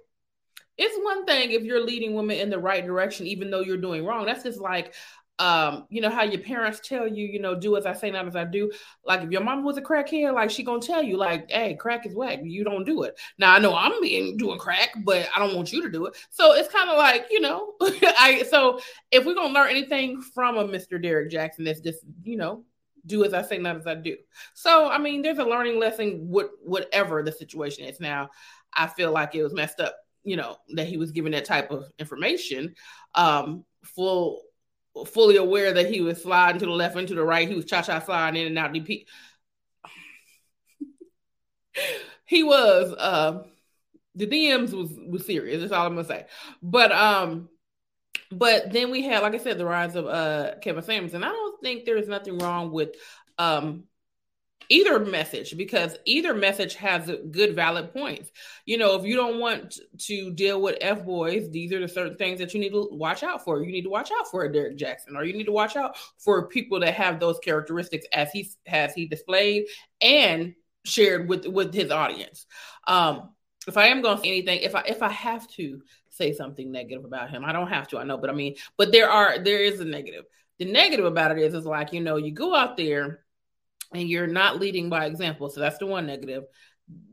it's 0.79 0.97
one 1.03 1.25
thing 1.25 1.53
if 1.53 1.63
you're 1.63 1.85
leading 1.85 2.15
women 2.15 2.39
in 2.39 2.51
the 2.51 2.59
right 2.59 2.85
direction, 2.85 3.27
even 3.27 3.51
though 3.51 3.61
you're 3.61 3.77
doing 3.77 4.05
wrong. 4.05 4.27
That's 4.27 4.45
just 4.45 4.61
like 4.61 4.95
um, 5.39 5.87
you 5.91 6.01
know 6.01 6.09
how 6.09 6.23
your 6.23 6.41
parents 6.41 6.81
tell 6.83 7.07
you, 7.07 7.27
you 7.27 7.39
know, 7.39 7.55
do 7.55 7.77
as 7.77 7.85
I 7.85 7.93
say, 7.93 8.11
not 8.11 8.27
as 8.27 8.37
I 8.37 8.45
do. 8.45 8.71
Like 9.05 9.23
if 9.23 9.31
your 9.31 9.43
mom 9.43 9.65
was 9.65 9.77
a 9.77 9.83
crackhead, 9.83 10.33
like 10.35 10.51
she 10.51 10.63
gonna 10.63 10.81
tell 10.81 11.03
you, 11.03 11.17
like, 11.17 11.51
hey, 11.51 11.75
crack 11.75 12.07
is 12.07 12.15
whack. 12.15 12.41
You 12.43 12.65
don't 12.65 12.85
do 12.85 13.03
it. 13.03 13.19
Now 13.39 13.53
I 13.53 13.59
know 13.59 13.75
I'm 13.75 14.01
being 14.01 14.37
doing 14.39 14.59
crack, 14.59 14.95
but 15.05 15.29
I 15.35 15.39
don't 15.39 15.55
want 15.55 15.73
you 15.73 15.83
to 15.83 15.91
do 15.91 16.07
it. 16.07 16.17
So 16.31 16.55
it's 16.55 16.73
kind 16.73 16.89
of 16.89 16.97
like, 16.97 17.27
you 17.31 17.41
know, 17.41 17.75
I 17.81 18.45
so 18.49 18.81
if 19.11 19.27
we're 19.27 19.35
gonna 19.35 19.53
learn 19.53 19.71
anything 19.71 20.23
from 20.23 20.57
a 20.57 20.65
Mr. 20.65 21.01
Derrick 21.01 21.31
Jaxn, 21.31 21.67
it's 21.67 21.81
just, 21.81 22.01
you 22.25 22.37
know, 22.37 22.65
do 23.05 23.23
as 23.25 23.35
I 23.35 23.43
say, 23.43 23.59
not 23.59 23.77
as 23.77 23.87
I 23.87 23.95
do. 23.95 24.17
So 24.55 24.89
I 24.89 24.97
mean, 24.97 25.21
there's 25.21 25.39
a 25.39 25.45
learning 25.45 25.79
lesson, 25.79 26.29
what 26.29 26.51
whatever 26.63 27.23
the 27.23 27.33
situation 27.33 27.85
is. 27.85 28.01
Now, 28.01 28.31
I 28.73 28.87
feel 28.87 29.13
like 29.13 29.35
it 29.35 29.43
was 29.43 29.53
messed 29.53 29.81
up, 29.81 29.97
you 30.25 30.37
know, 30.37 30.57
that 30.75 30.87
he 30.87 30.97
was 30.97 31.13
given 31.13 31.33
that 31.33 31.45
type 31.45 31.71
of 31.71 31.91
information. 31.99 32.75
Um, 33.15 33.65
full 33.85 34.41
fully 35.05 35.37
aware 35.37 35.73
that 35.73 35.93
he 35.93 36.01
was 36.01 36.23
sliding 36.23 36.61
to 36.61 36.67
the 36.67 36.73
left 36.73 36.97
and 36.97 37.09
to 37.09 37.15
the 37.15 37.25
right. 37.25 37.49
He 37.49 37.55
was 37.55 37.65
cha 37.65 37.83
cha 37.83 38.01
sliding 38.01 38.41
in 38.41 38.47
and 38.49 38.59
out. 38.59 38.75
He, 38.75 39.07
he 42.25 42.43
was 42.45 42.93
uh, 42.93 43.43
the 44.15 44.27
DMs 44.27 44.73
was 44.73 44.91
was 45.09 45.27
serious. 45.27 45.61
That's 45.61 45.73
all 45.73 45.87
I'm 45.87 45.95
gonna 45.95 46.07
say. 46.07 46.27
But 46.63 46.93
um, 46.93 47.49
but 48.31 48.73
then 48.73 48.91
we 48.91 49.03
had, 49.03 49.23
like 49.23 49.35
I 49.35 49.39
said, 49.39 49.59
the 49.59 49.67
rise 49.67 49.95
of 49.95 50.07
uh 50.07 50.55
Kevin 50.63 50.83
Samuels, 50.83 51.15
and 51.15 51.25
I 51.25 51.29
don't 51.29 51.61
think 51.61 51.85
there's 51.85 52.09
nothing 52.09 52.39
wrong 52.39 52.71
with 52.73 52.91
um 53.39 53.85
either 54.69 54.99
message 54.99 55.57
because 55.57 55.97
either 56.05 56.35
message 56.35 56.75
has 56.75 57.11
good 57.31 57.55
valid 57.55 57.93
points. 57.93 58.31
You 58.65 58.79
know 58.79 58.95
if 58.95 59.05
you 59.05 59.17
don't 59.17 59.41
want 59.41 59.79
to 59.99 60.31
deal 60.33 60.61
with 60.61 60.79
f 60.81 61.05
boys 61.05 61.51
these 61.51 61.73
are 61.73 61.81
the 61.81 61.89
certain 61.89 62.17
things 62.17 62.39
that 62.39 62.55
you 62.55 62.61
need 62.61 62.71
to 62.71 62.89
watch 62.93 63.23
out 63.23 63.45
for. 63.45 63.63
You 63.63 63.73
need 63.73 63.83
to 63.83 63.91
watch 63.91 64.11
out 64.19 64.31
for 64.31 64.45
a 64.45 64.53
derrick 64.53 64.77
jaxn 64.77 65.15
or 65.15 65.25
you 65.25 65.33
need 65.33 65.47
to 65.47 65.53
watch 65.53 65.77
out 65.77 65.97
for 66.19 66.49
people 66.49 66.81
that 66.81 66.95
have 66.95 67.21
those 67.21 67.39
characteristics 67.39 68.07
as 68.13 68.31
he 68.33 68.49
has 68.67 68.95
he 68.95 69.07
displayed 69.07 69.67
and 70.01 70.55
shared 70.85 71.29
with 71.29 71.47
with 71.47 71.75
his 71.75 71.91
audience. 71.91 72.47
Um 72.87 73.31
if 73.67 73.77
i 73.77 73.87
am 73.89 74.01
going 74.01 74.17
to 74.17 74.23
say 74.23 74.29
anything 74.29 74.61
if 74.61 74.77
i 74.77 74.83
if 74.83 75.03
i 75.03 75.09
have 75.09 75.49
to 75.49 75.83
say 76.09 76.33
something 76.33 76.71
negative 76.71 77.05
about 77.05 77.31
him 77.31 77.45
i 77.45 77.53
don't 77.53 77.67
have 77.67 77.89
to 77.89 77.99
i 77.99 78.05
know 78.05 78.17
but 78.17 78.31
i 78.31 78.33
mean 78.33 78.55
but 78.77 78.93
there 78.93 79.11
are 79.11 79.43
there 79.43 79.59
is 79.59 79.81
a 79.81 79.85
negative. 79.85 80.25
The 80.59 80.65
negative 80.65 81.05
about 81.05 81.33
it 81.33 81.39
is 81.39 81.53
is 81.53 81.67
like 81.67 81.93
you 81.93 82.01
know 82.01 82.17
you 82.17 82.33
go 82.33 82.55
out 82.55 82.77
there 82.77 83.26
and 83.93 84.09
you're 84.09 84.27
not 84.27 84.61
leading 84.61 84.89
by 84.89 85.07
example. 85.07 85.49
So 85.49 85.61
that's 85.61 85.79
the 85.79 85.87
one 85.87 86.07
negative. 86.07 86.45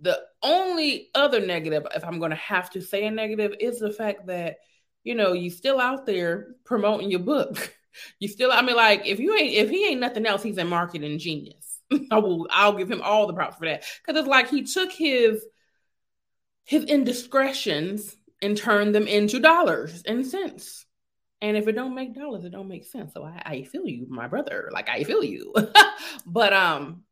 The 0.01 0.19
only 0.41 1.09
other 1.15 1.45
negative, 1.45 1.87
if 1.95 2.03
I'm 2.03 2.19
going 2.19 2.31
to 2.31 2.37
have 2.37 2.69
to 2.71 2.81
say 2.81 3.05
a 3.05 3.11
negative, 3.11 3.53
is 3.59 3.79
the 3.79 3.91
fact 3.91 4.27
that 4.27 4.57
you 5.03 5.15
know 5.15 5.33
you 5.33 5.49
still 5.49 5.79
out 5.79 6.05
there 6.05 6.55
promoting 6.65 7.11
your 7.11 7.21
book. 7.21 7.75
You 8.17 8.27
still, 8.27 8.51
I 8.51 8.63
mean, 8.63 8.75
like 8.75 9.05
if 9.05 9.19
you 9.19 9.35
ain't, 9.35 9.53
if 9.53 9.69
he 9.69 9.87
ain't 9.87 10.01
nothing 10.01 10.25
else, 10.25 10.41
he's 10.41 10.57
a 10.57 10.65
marketing 10.65 11.19
genius. 11.19 11.79
I 12.11 12.17
will, 12.17 12.47
I'll 12.49 12.73
give 12.73 12.89
him 12.89 13.03
all 13.03 13.27
the 13.27 13.33
props 13.33 13.57
for 13.57 13.65
that 13.65 13.83
because 14.03 14.19
it's 14.19 14.27
like 14.27 14.49
he 14.49 14.63
took 14.63 14.91
his 14.91 15.45
his 16.65 16.85
indiscretions 16.85 18.15
and 18.41 18.57
turned 18.57 18.95
them 18.95 19.07
into 19.07 19.39
dollars 19.39 20.03
and 20.07 20.25
cents. 20.25 20.82
And 21.43 21.57
if 21.57 21.67
it 21.67 21.73
don't 21.73 21.93
make 21.93 22.15
dollars, 22.15 22.45
it 22.45 22.53
don't 22.53 22.69
make 22.69 22.85
sense. 22.85 23.13
So 23.13 23.25
I, 23.25 23.41
I 23.45 23.63
feel 23.63 23.85
you, 23.85 24.07
my 24.09 24.27
brother. 24.27 24.69
Like 24.71 24.87
I 24.87 25.03
feel 25.03 25.21
you. 25.21 25.53
but 26.25 26.53
um, 26.53 27.03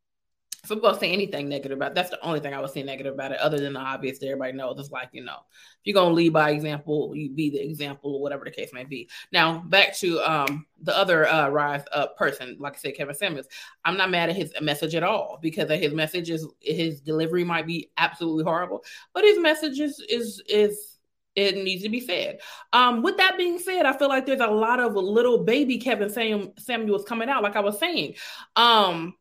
I'm 0.70 0.80
gonna 0.80 0.98
say 0.98 1.12
anything 1.12 1.50
negative 1.50 1.78
about 1.78 1.96
that's 1.96 2.12
the 2.12 2.26
only 2.26 2.40
thing 2.40 2.54
I 2.54 2.62
would 2.62 2.70
say 2.70 2.82
negative 2.82 3.14
about 3.14 3.34
it, 3.34 3.40
other 3.40 3.60
than 3.60 3.74
the 3.74 3.82
obvious 3.82 4.20
that 4.20 4.28
everybody 4.28 4.54
knows. 4.54 4.80
It's 4.80 4.90
like, 4.90 5.10
you 5.12 5.26
know, 5.26 5.36
if 5.36 5.80
you're 5.84 5.96
gonna 5.96 6.14
lead 6.14 6.32
by 6.32 6.52
example, 6.52 7.14
you 7.14 7.30
be 7.30 7.50
the 7.50 7.62
example 7.62 8.16
or 8.16 8.22
whatever 8.22 8.46
the 8.46 8.52
case 8.52 8.72
may 8.72 8.86
be. 8.86 9.10
Now 9.34 9.58
back 9.58 9.98
to 9.98 10.22
um 10.22 10.66
the 10.82 10.96
other 10.96 11.28
uh 11.28 11.50
rise 11.50 11.84
up 11.92 12.16
person, 12.16 12.56
like 12.58 12.76
I 12.76 12.78
said, 12.78 12.96
Kevin 12.96 13.16
Samuels. 13.16 13.48
I'm 13.84 13.98
not 13.98 14.12
mad 14.12 14.30
at 14.30 14.38
his 14.38 14.54
message 14.62 14.96
at 14.96 15.04
all 15.04 15.40
because 15.42 15.70
his 15.70 15.94
message 15.94 16.30
is 16.30 16.48
his 16.62 17.02
delivery 17.02 17.44
might 17.44 17.68
be 17.68 17.92
absolutely 17.98 18.46
horrible, 18.46 18.82
but 19.14 19.26
his 19.26 19.40
message 19.40 19.82
is 19.82 20.00
is 20.08 20.42
is 20.48 21.00
It 21.36 21.56
needs 21.56 21.84
to 21.84 21.90
be 21.90 22.02
said. 22.02 22.40
Um, 22.74 23.04
with 23.04 23.18
that 23.18 23.38
being 23.38 23.58
said, 23.60 23.86
I 23.86 23.98
feel 23.98 24.10
like 24.10 24.26
there's 24.26 24.42
a 24.42 24.48
lot 24.48 24.80
of 24.80 24.96
little 24.96 25.44
baby 25.44 25.78
Kevin 25.78 26.10
Sam- 26.10 26.52
Samuels 26.60 27.06
coming 27.06 27.30
out, 27.30 27.44
like 27.44 27.56
I 27.56 27.62
was 27.62 27.80
saying. 27.80 28.16
Um, 28.56 29.16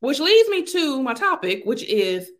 which 0.00 0.18
leads 0.18 0.48
me 0.48 0.62
to 0.64 1.02
my 1.02 1.14
topic, 1.14 1.62
which 1.64 1.84
is 1.84 2.30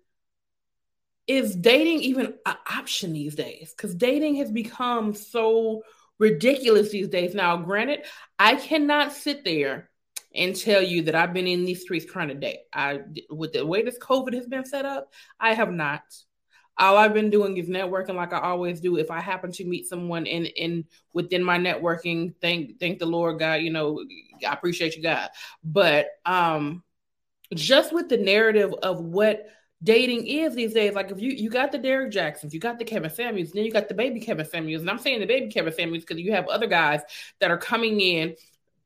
is 1.26 1.54
dating 1.54 2.00
even 2.00 2.34
an 2.44 2.56
option 2.68 3.12
these 3.12 3.36
days? 3.36 3.72
Because 3.76 3.94
dating 3.94 4.36
has 4.36 4.50
become 4.50 5.14
so 5.14 5.82
ridiculous 6.18 6.90
these 6.90 7.08
days. 7.08 7.34
Now, 7.34 7.56
granted, 7.56 8.04
I 8.38 8.56
cannot 8.56 9.12
sit 9.12 9.44
there 9.44 9.90
and 10.34 10.56
tell 10.56 10.82
you 10.82 11.02
that 11.02 11.14
I've 11.14 11.32
been 11.32 11.46
in 11.46 11.64
these 11.64 11.82
streets 11.82 12.04
trying 12.04 12.28
to 12.28 12.34
date. 12.34 12.60
I, 12.72 13.00
with 13.30 13.52
the 13.52 13.64
way 13.64 13.82
this 13.82 13.98
COVID 13.98 14.34
has 14.34 14.46
been 14.46 14.64
set 14.64 14.84
up, 14.84 15.12
I 15.38 15.54
have 15.54 15.72
not. 15.72 16.02
All 16.80 16.96
I've 16.96 17.14
been 17.14 17.30
doing 17.30 17.56
is 17.56 17.68
networking, 17.68 18.16
like 18.16 18.32
I 18.32 18.40
always 18.40 18.80
do. 18.80 18.96
If 18.96 19.10
I 19.10 19.20
happen 19.20 19.52
to 19.52 19.64
meet 19.64 19.86
someone 19.86 20.26
in 20.26 20.46
in 20.46 20.84
within 21.12 21.44
my 21.44 21.58
networking, 21.58 22.34
thank 22.40 22.80
thank 22.80 22.98
the 22.98 23.06
Lord 23.06 23.38
God. 23.38 23.56
You 23.56 23.70
know, 23.70 24.04
I 24.46 24.52
appreciate 24.52 24.96
you, 24.96 25.02
God. 25.02 25.28
But 25.62 26.08
um, 26.26 26.82
just 27.54 27.92
with 27.92 28.08
the 28.08 28.16
narrative 28.16 28.74
of 28.82 29.00
what 29.00 29.46
dating 29.82 30.26
is 30.26 30.54
these 30.54 30.74
days. 30.74 30.94
Like 30.94 31.10
if 31.10 31.20
you 31.20 31.30
you 31.30 31.50
got 31.50 31.72
the 31.72 31.78
Derrick 31.78 32.12
Jaxns, 32.12 32.52
you 32.52 32.60
got 32.60 32.78
the 32.78 32.84
Kevin 32.84 33.10
Samuels, 33.10 33.52
then 33.52 33.64
you 33.64 33.72
got 33.72 33.88
the 33.88 33.94
baby 33.94 34.20
Kevin 34.20 34.46
Samuels. 34.46 34.82
And 34.82 34.90
I'm 34.90 34.98
saying 34.98 35.20
the 35.20 35.26
baby 35.26 35.48
Kevin 35.48 35.72
Samuels 35.72 36.04
because 36.04 36.22
you 36.22 36.32
have 36.32 36.48
other 36.48 36.66
guys 36.66 37.00
that 37.40 37.50
are 37.50 37.58
coming 37.58 38.00
in 38.00 38.36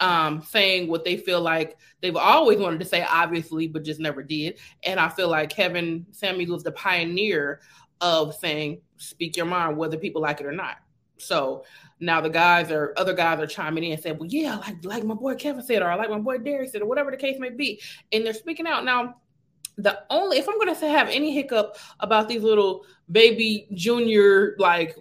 um 0.00 0.42
saying 0.42 0.88
what 0.88 1.04
they 1.04 1.16
feel 1.16 1.40
like 1.40 1.78
they've 2.02 2.16
always 2.16 2.58
wanted 2.58 2.80
to 2.80 2.86
say, 2.86 3.06
obviously, 3.08 3.68
but 3.68 3.84
just 3.84 4.00
never 4.00 4.22
did. 4.22 4.58
And 4.82 4.98
I 4.98 5.08
feel 5.08 5.28
like 5.28 5.50
Kevin 5.50 6.06
Samuels 6.10 6.50
was 6.50 6.62
the 6.64 6.72
pioneer 6.72 7.60
of 8.00 8.34
saying, 8.34 8.80
speak 8.96 9.36
your 9.36 9.46
mind, 9.46 9.76
whether 9.76 9.96
people 9.96 10.22
like 10.22 10.40
it 10.40 10.46
or 10.46 10.52
not. 10.52 10.76
So 11.16 11.64
now 12.00 12.20
the 12.20 12.28
guys 12.28 12.70
are 12.70 12.92
other 12.96 13.14
guys 13.14 13.40
are 13.40 13.46
chiming 13.46 13.84
in 13.84 13.92
and 13.92 14.02
saying, 14.02 14.18
Well, 14.18 14.28
yeah, 14.28 14.56
like 14.56 14.84
like 14.84 15.04
my 15.04 15.14
boy 15.14 15.34
Kevin 15.36 15.62
said, 15.62 15.82
or 15.82 15.90
I 15.90 15.94
like 15.94 16.10
my 16.10 16.18
boy 16.18 16.38
Derrick 16.38 16.70
said, 16.70 16.82
or 16.82 16.86
whatever 16.86 17.10
the 17.10 17.16
case 17.16 17.38
may 17.38 17.50
be. 17.50 17.80
And 18.12 18.26
they're 18.26 18.34
speaking 18.34 18.66
out. 18.66 18.84
Now, 18.84 19.16
the 19.76 20.00
only 20.10 20.38
if 20.38 20.48
I'm 20.48 20.58
gonna 20.58 20.74
have 20.74 21.08
any 21.08 21.32
hiccup 21.32 21.76
about 22.00 22.28
these 22.28 22.42
little 22.42 22.84
baby 23.10 23.68
junior 23.74 24.56
like 24.58 24.96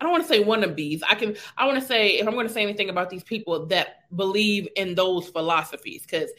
I 0.00 0.04
don't 0.04 0.12
want 0.12 0.22
to 0.22 0.28
say 0.28 0.44
wannabes. 0.44 1.00
I 1.08 1.14
can 1.16 1.36
I 1.56 1.66
want 1.66 1.80
to 1.80 1.84
say 1.84 2.18
if 2.18 2.26
I'm 2.28 2.34
going 2.34 2.46
to 2.46 2.52
say 2.52 2.62
anything 2.62 2.88
about 2.88 3.10
these 3.10 3.24
people 3.24 3.66
that 3.66 4.04
believe 4.14 4.68
in 4.76 4.94
those 4.94 5.28
philosophies 5.28 6.02
because 6.02 6.30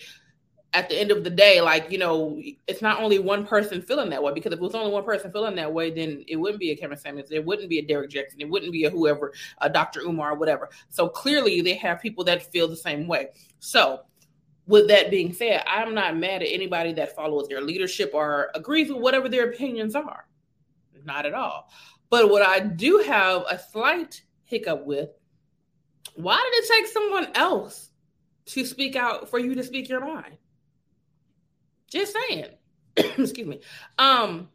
at 0.73 0.87
the 0.87 0.99
end 0.99 1.09
of 1.09 1.23
the 1.23 1.29
day, 1.29 1.61
like, 1.61 1.91
you 1.91 1.97
know, 1.97 2.39
it's 2.67 2.81
not 2.81 3.01
only 3.01 3.17
one 3.17 3.45
person 3.45 3.81
feeling 3.81 4.09
that 4.11 4.21
way, 4.21 4.31
because 4.33 4.53
if 4.53 4.59
it 4.59 4.61
was 4.61 4.75
only 4.75 4.91
one 4.91 5.03
person 5.03 5.31
feeling 5.31 5.55
that 5.55 5.73
way, 5.73 5.89
then 5.89 6.23
it 6.27 6.35
wouldn't 6.35 6.59
be 6.59 6.69
a 6.71 6.75
Kevin 6.75 6.97
Samuels, 6.97 7.31
it 7.31 7.43
wouldn't 7.43 7.69
be 7.69 7.79
a 7.79 7.85
Derrick 7.85 8.11
Jaxn, 8.11 8.35
it 8.37 8.49
wouldn't 8.49 8.71
be 8.71 8.85
a 8.85 8.89
whoever, 8.89 9.33
a 9.61 9.69
Dr. 9.69 10.01
Umar, 10.01 10.33
or 10.33 10.35
whatever. 10.35 10.69
So 10.89 11.07
clearly 11.07 11.61
they 11.61 11.73
have 11.75 11.99
people 11.99 12.23
that 12.25 12.51
feel 12.51 12.67
the 12.67 12.75
same 12.75 13.07
way. 13.07 13.29
So 13.59 14.01
with 14.67 14.87
that 14.89 15.09
being 15.09 15.33
said, 15.33 15.63
I'm 15.65 15.95
not 15.95 16.15
mad 16.15 16.43
at 16.43 16.49
anybody 16.51 16.93
that 16.93 17.15
follows 17.15 17.47
their 17.47 17.61
leadership 17.61 18.11
or 18.13 18.51
agrees 18.53 18.89
with 18.89 19.01
whatever 19.01 19.27
their 19.27 19.49
opinions 19.49 19.95
are. 19.95 20.27
Not 21.03 21.25
at 21.25 21.33
all. 21.33 21.71
But 22.11 22.29
what 22.29 22.43
I 22.43 22.59
do 22.59 22.99
have 22.99 23.45
a 23.49 23.57
slight 23.57 24.21
hiccup 24.43 24.85
with, 24.85 25.09
why 26.13 26.35
did 26.35 26.63
it 26.63 26.67
take 26.67 26.93
someone 26.93 27.27
else 27.33 27.89
to 28.47 28.65
speak 28.65 28.95
out 28.95 29.29
for 29.29 29.39
you 29.39 29.55
to 29.55 29.63
speak 29.63 29.89
your 29.89 30.01
mind? 30.01 30.37
Just 31.89 32.13
saying. 32.13 32.45
Excuse 32.97 33.47
me. 33.47 33.61
Um, 33.97 34.49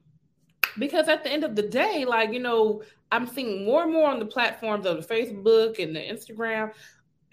because 0.79 1.09
at 1.09 1.25
the 1.25 1.31
end 1.31 1.45
of 1.45 1.55
the 1.55 1.63
day, 1.63 2.05
like, 2.05 2.33
you 2.33 2.41
know, 2.41 2.83
I'm 3.13 3.27
seeing 3.27 3.65
more 3.65 3.83
and 3.83 3.93
more 3.93 4.11
on 4.11 4.19
the 4.19 4.27
platforms 4.27 4.87
of 4.87 4.97
the 4.97 5.15
Facebook 5.15 5.83
and 5.83 5.95
the 5.95 6.01
Instagram, 6.01 6.73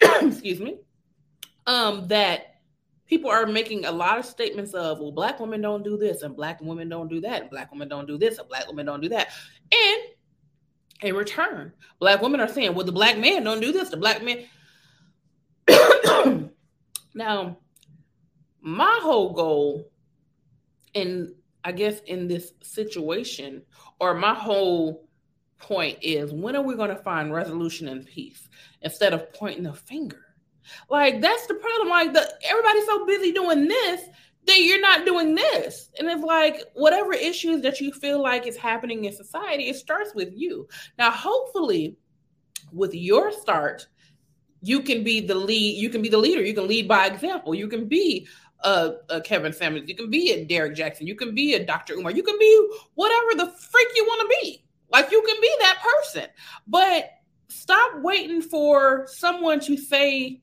excuse 0.00 0.60
me, 0.60 0.78
um, 1.66 2.06
that 2.08 2.60
people 3.06 3.30
are 3.30 3.46
making 3.46 3.84
a 3.84 3.92
lot 3.92 4.18
of 4.18 4.24
statements 4.24 4.74
of, 4.74 5.00
well, 5.00 5.12
black 5.12 5.40
women 5.40 5.60
don't 5.60 5.82
do 5.82 5.96
this, 5.96 6.22
and 6.22 6.36
black 6.36 6.60
women 6.60 6.88
don't 6.88 7.08
do 7.08 7.20
that, 7.20 7.42
and 7.42 7.50
black 7.50 7.70
women 7.72 7.88
don't 7.88 8.06
do 8.06 8.16
this, 8.16 8.38
and 8.38 8.48
black 8.48 8.66
women 8.68 8.86
don't 8.86 9.00
do 9.00 9.08
that. 9.08 9.28
And 9.72 10.02
in 11.02 11.16
return, 11.16 11.72
black 11.98 12.22
women 12.22 12.40
are 12.40 12.48
saying, 12.48 12.74
well, 12.74 12.86
the 12.86 12.92
black 12.92 13.18
man 13.18 13.42
don't 13.42 13.60
do 13.60 13.72
this, 13.72 13.90
the 13.90 13.96
black 13.96 14.22
man. 14.22 14.44
now, 17.14 17.58
my 18.60 19.00
whole 19.02 19.32
goal 19.32 19.91
in 20.94 21.34
I 21.64 21.72
guess 21.72 22.00
in 22.06 22.26
this 22.26 22.52
situation, 22.62 23.62
or 24.00 24.14
my 24.14 24.34
whole 24.34 25.08
point 25.58 25.98
is 26.02 26.32
when 26.32 26.56
are 26.56 26.62
we 26.62 26.74
going 26.74 26.90
to 26.90 26.96
find 26.96 27.32
resolution 27.32 27.86
and 27.88 28.04
peace 28.04 28.48
instead 28.82 29.12
of 29.12 29.32
pointing 29.32 29.62
the 29.62 29.72
finger? 29.72 30.20
Like 30.90 31.20
that's 31.20 31.46
the 31.46 31.54
problem. 31.54 31.88
Like 31.88 32.12
the 32.12 32.28
everybody's 32.48 32.86
so 32.86 33.06
busy 33.06 33.32
doing 33.32 33.68
this 33.68 34.02
that 34.46 34.60
you're 34.60 34.80
not 34.80 35.06
doing 35.06 35.34
this. 35.34 35.90
And 35.98 36.08
it's 36.08 36.22
like 36.22 36.62
whatever 36.74 37.12
issues 37.12 37.62
that 37.62 37.80
you 37.80 37.92
feel 37.92 38.20
like 38.20 38.46
is 38.46 38.56
happening 38.56 39.04
in 39.04 39.12
society, 39.12 39.68
it 39.68 39.76
starts 39.76 40.14
with 40.14 40.30
you. 40.34 40.66
Now, 40.98 41.10
hopefully, 41.10 41.96
with 42.72 42.94
your 42.94 43.30
start, 43.30 43.86
you 44.62 44.80
can 44.80 45.04
be 45.04 45.20
the 45.20 45.34
lead, 45.34 45.76
you 45.76 45.90
can 45.90 46.00
be 46.00 46.08
the 46.08 46.18
leader, 46.18 46.42
you 46.42 46.54
can 46.54 46.66
lead 46.66 46.88
by 46.88 47.06
example, 47.06 47.54
you 47.54 47.68
can 47.68 47.86
be 47.86 48.26
a, 48.60 48.94
a 49.10 49.20
Kevin 49.20 49.52
Samuels, 49.52 49.88
you 49.88 49.96
can 49.96 50.08
be 50.08 50.32
a 50.32 50.44
Derrick 50.44 50.74
Jaxn, 50.74 51.06
you 51.06 51.14
can 51.14 51.34
be 51.34 51.54
a 51.54 51.64
Dr. 51.64 51.94
Umar, 51.94 52.12
you 52.12 52.22
can 52.22 52.38
be 52.38 52.68
whatever 52.94 53.34
the 53.34 53.50
freak 53.58 53.88
you 53.96 54.04
want 54.04 54.20
to 54.22 54.36
be. 54.40 54.64
Like 54.90 55.10
you 55.10 55.22
can 55.26 55.40
be 55.40 55.54
that 55.60 55.82
person. 55.82 56.28
But 56.66 57.10
stop 57.48 58.00
waiting 58.02 58.42
for 58.42 59.06
someone 59.08 59.58
to 59.60 59.76
say 59.76 60.42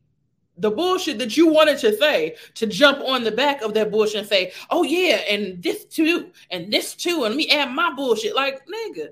the 0.58 0.72
bullshit 0.72 1.18
that 1.20 1.38
you 1.38 1.48
wanted 1.48 1.78
to 1.80 1.96
say 1.98 2.36
to 2.56 2.68
jump 2.68 3.00
on 3.00 3.24
the 3.24 3.32
back 3.32 3.62
of 3.62 3.74
that 3.76 3.92
bullshit 3.92 4.20
and 4.20 4.28
say, 4.28 4.52
oh 4.70 4.84
yeah, 4.84 5.22
and 5.30 5.64
this 5.64 5.86
too, 5.86 6.32
and 6.52 6.72
this 6.72 6.96
too, 6.96 7.24
and 7.24 7.36
let 7.36 7.36
me 7.36 7.50
add 7.50 7.72
my 7.72 7.94
bullshit. 7.96 8.36
Like, 8.36 8.62
nigga, 8.68 9.10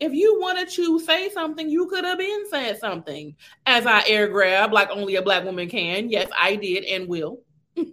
if 0.00 0.12
you 0.12 0.38
wanted 0.40 0.68
to 0.70 1.00
say 1.00 1.28
something, 1.30 1.68
you 1.68 1.86
could 1.86 2.04
have 2.04 2.18
been 2.18 2.48
said 2.48 2.78
something. 2.78 3.34
As 3.66 3.86
I 3.86 4.04
air 4.06 4.28
grab 4.28 4.72
like 4.72 4.90
only 4.90 5.16
a 5.16 5.22
black 5.22 5.44
woman 5.44 5.68
can. 5.68 6.08
Yes, 6.10 6.30
I 6.38 6.56
did 6.56 6.84
and 6.84 7.08
will. 7.08 7.40
but 7.74 7.84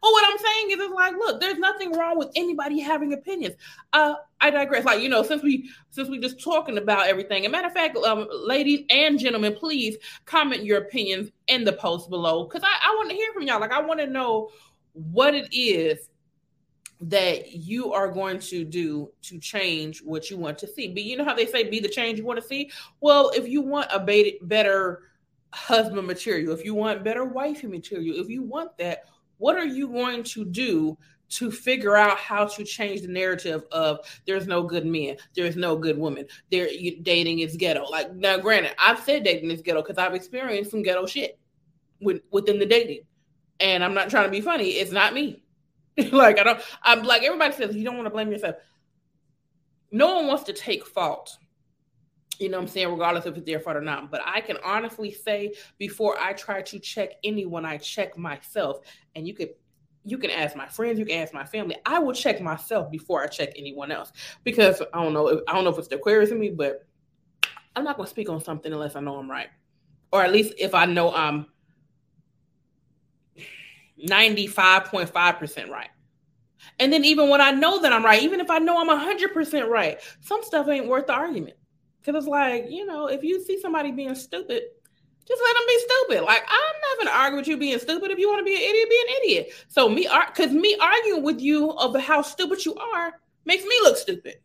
what 0.00 0.24
I'm 0.26 0.38
saying 0.38 0.70
is, 0.70 0.78
it's 0.80 0.94
like, 0.94 1.14
look, 1.14 1.38
there's 1.40 1.58
nothing 1.58 1.92
wrong 1.92 2.18
with 2.18 2.30
anybody 2.34 2.80
having 2.80 3.12
opinions. 3.12 3.56
Uh, 3.92 4.14
I 4.40 4.50
digress. 4.50 4.84
Like, 4.84 5.02
you 5.02 5.08
know, 5.08 5.22
since 5.22 5.42
we 5.42 5.70
since 5.90 6.08
we 6.08 6.18
just 6.18 6.42
talking 6.42 6.78
about 6.78 7.08
everything. 7.08 7.44
And 7.44 7.52
matter 7.52 7.66
of 7.66 7.74
fact, 7.74 7.96
um, 7.98 8.26
ladies 8.30 8.84
and 8.90 9.18
gentlemen, 9.18 9.54
please 9.54 9.96
comment 10.24 10.64
your 10.64 10.78
opinions 10.78 11.30
in 11.48 11.64
the 11.64 11.74
post 11.74 12.08
below 12.08 12.44
because 12.44 12.62
I, 12.62 12.90
I 12.90 12.94
want 12.96 13.10
to 13.10 13.16
hear 13.16 13.32
from 13.32 13.42
y'all. 13.42 13.60
Like, 13.60 13.72
I 13.72 13.82
want 13.82 14.00
to 14.00 14.06
know 14.06 14.50
what 14.92 15.34
it 15.34 15.48
is 15.52 16.08
that 17.08 17.52
you 17.52 17.92
are 17.92 18.08
going 18.08 18.38
to 18.38 18.64
do 18.64 19.10
to 19.22 19.38
change 19.38 20.02
what 20.02 20.30
you 20.30 20.38
want 20.38 20.56
to 20.58 20.66
see. 20.66 20.88
But 20.88 21.02
you 21.02 21.16
know 21.16 21.24
how 21.24 21.34
they 21.34 21.46
say, 21.46 21.68
be 21.68 21.80
the 21.80 21.88
change 21.88 22.18
you 22.18 22.24
want 22.24 22.40
to 22.40 22.46
see. 22.46 22.70
Well, 23.00 23.30
if 23.34 23.46
you 23.46 23.60
want 23.60 23.88
a 23.92 24.00
better 24.42 25.02
husband 25.52 26.06
material, 26.06 26.54
if 26.54 26.64
you 26.64 26.74
want 26.74 27.04
better 27.04 27.24
wifey 27.24 27.66
material, 27.66 28.20
if 28.20 28.28
you 28.28 28.42
want 28.42 28.76
that 28.78 29.04
what 29.38 29.56
are 29.56 29.66
you 29.66 29.88
going 29.88 30.22
to 30.22 30.44
do 30.44 30.96
to 31.30 31.50
figure 31.50 31.96
out 31.96 32.16
how 32.16 32.46
to 32.46 32.64
change 32.64 33.02
the 33.02 33.08
narrative 33.08 33.64
of 33.72 33.98
there's 34.26 34.46
no 34.46 34.62
good 34.62 34.86
men, 34.86 35.16
there's 35.34 35.56
no 35.56 35.76
good 35.76 35.98
women, 35.98 36.26
there 36.50 36.70
you 36.70 37.02
dating 37.02 37.40
is 37.40 37.56
ghetto. 37.56 37.84
Like 37.84 38.14
now, 38.14 38.38
granted, 38.38 38.72
I've 38.78 39.00
said 39.00 39.24
dating 39.24 39.50
is 39.50 39.62
ghetto 39.62 39.82
because 39.82 39.98
I've 39.98 40.14
experienced 40.14 40.70
some 40.70 40.82
ghetto 40.82 41.06
shit 41.06 41.38
with, 42.00 42.22
within 42.30 42.58
the 42.58 42.66
dating, 42.66 43.00
and 43.60 43.84
I'm 43.84 43.94
not 43.94 44.10
trying 44.10 44.24
to 44.24 44.30
be 44.30 44.40
funny. 44.40 44.70
It's 44.70 44.92
not 44.92 45.12
me. 45.12 45.43
like 46.12 46.38
I 46.38 46.42
don't. 46.42 46.60
I'm 46.82 47.02
like 47.02 47.22
everybody 47.22 47.54
says 47.54 47.74
you 47.74 47.84
don't 47.84 47.96
want 47.96 48.06
to 48.06 48.10
blame 48.10 48.30
yourself. 48.30 48.56
No 49.90 50.16
one 50.16 50.26
wants 50.26 50.44
to 50.44 50.52
take 50.52 50.84
fault 50.86 51.38
you 52.38 52.48
know 52.48 52.58
I'm 52.58 52.66
saying, 52.66 52.90
regardless 52.90 53.26
if 53.26 53.36
it's 53.36 53.46
their 53.46 53.60
fault 53.60 53.76
or 53.76 53.80
not. 53.80 54.10
But 54.10 54.22
I 54.24 54.40
can 54.40 54.58
honestly 54.64 55.12
say 55.12 55.54
before 55.78 56.18
I 56.18 56.32
try 56.32 56.62
to 56.62 56.78
check 56.78 57.12
anyone, 57.22 57.64
I 57.64 57.78
check 57.78 58.16
myself. 58.16 58.80
And 59.14 59.26
you 59.26 59.34
could 59.34 59.50
you 60.04 60.18
can 60.18 60.30
ask 60.30 60.54
my 60.54 60.66
friends, 60.66 60.98
you 60.98 61.06
can 61.06 61.22
ask 61.22 61.32
my 61.32 61.44
family. 61.44 61.76
I 61.86 61.98
will 61.98 62.12
check 62.12 62.40
myself 62.40 62.90
before 62.90 63.22
I 63.22 63.26
check 63.26 63.52
anyone 63.56 63.90
else. 63.90 64.12
Because 64.42 64.82
I 64.92 65.02
don't 65.02 65.14
know, 65.14 65.28
if, 65.28 65.40
I 65.48 65.54
don't 65.54 65.64
know 65.64 65.70
if 65.70 65.78
it's 65.78 65.88
the 65.88 65.96
Aquarius 65.96 66.30
in 66.30 66.38
me, 66.38 66.50
but 66.50 66.86
I'm 67.74 67.84
not 67.84 67.96
gonna 67.96 68.08
speak 68.08 68.28
on 68.28 68.42
something 68.42 68.72
unless 68.72 68.96
I 68.96 69.00
know 69.00 69.16
I'm 69.16 69.30
right. 69.30 69.48
Or 70.12 70.22
at 70.22 70.32
least 70.32 70.54
if 70.58 70.74
I 70.74 70.84
know 70.84 71.12
I'm 71.12 71.46
95.5% 74.04 75.70
right. 75.70 75.88
And 76.78 76.92
then 76.92 77.04
even 77.04 77.28
when 77.28 77.40
I 77.40 77.50
know 77.50 77.80
that 77.82 77.92
I'm 77.92 78.04
right, 78.04 78.22
even 78.22 78.40
if 78.40 78.50
I 78.50 78.58
know 78.58 78.80
I'm 78.80 78.88
100% 78.88 79.68
right, 79.68 80.00
some 80.20 80.42
stuff 80.42 80.68
ain't 80.68 80.88
worth 80.88 81.06
the 81.06 81.12
argument. 81.12 81.56
Because 82.00 82.24
it's 82.24 82.28
like, 82.28 82.66
you 82.68 82.84
know, 82.84 83.06
if 83.06 83.22
you 83.22 83.42
see 83.42 83.60
somebody 83.60 83.90
being 83.90 84.14
stupid, 84.14 84.62
just 85.26 85.42
let 85.42 85.54
them 85.54 85.62
be 85.66 85.78
stupid. 85.78 86.24
Like 86.24 86.42
I'm 86.46 86.98
not 86.98 86.98
gonna 86.98 87.18
argue 87.18 87.38
with 87.38 87.48
you 87.48 87.56
being 87.56 87.78
stupid. 87.78 88.10
If 88.10 88.18
you 88.18 88.28
want 88.28 88.40
to 88.40 88.44
be 88.44 88.54
an 88.54 88.60
idiot, 88.60 88.90
be 88.90 89.04
an 89.08 89.16
idiot. 89.22 89.52
So 89.68 89.88
me, 89.88 90.08
because 90.26 90.52
me 90.52 90.76
arguing 90.78 91.22
with 91.22 91.40
you 91.40 91.70
of 91.70 91.98
how 91.98 92.20
stupid 92.20 92.64
you 92.64 92.74
are 92.74 93.12
makes 93.46 93.64
me 93.64 93.74
look 93.82 93.96
stupid. 93.96 94.36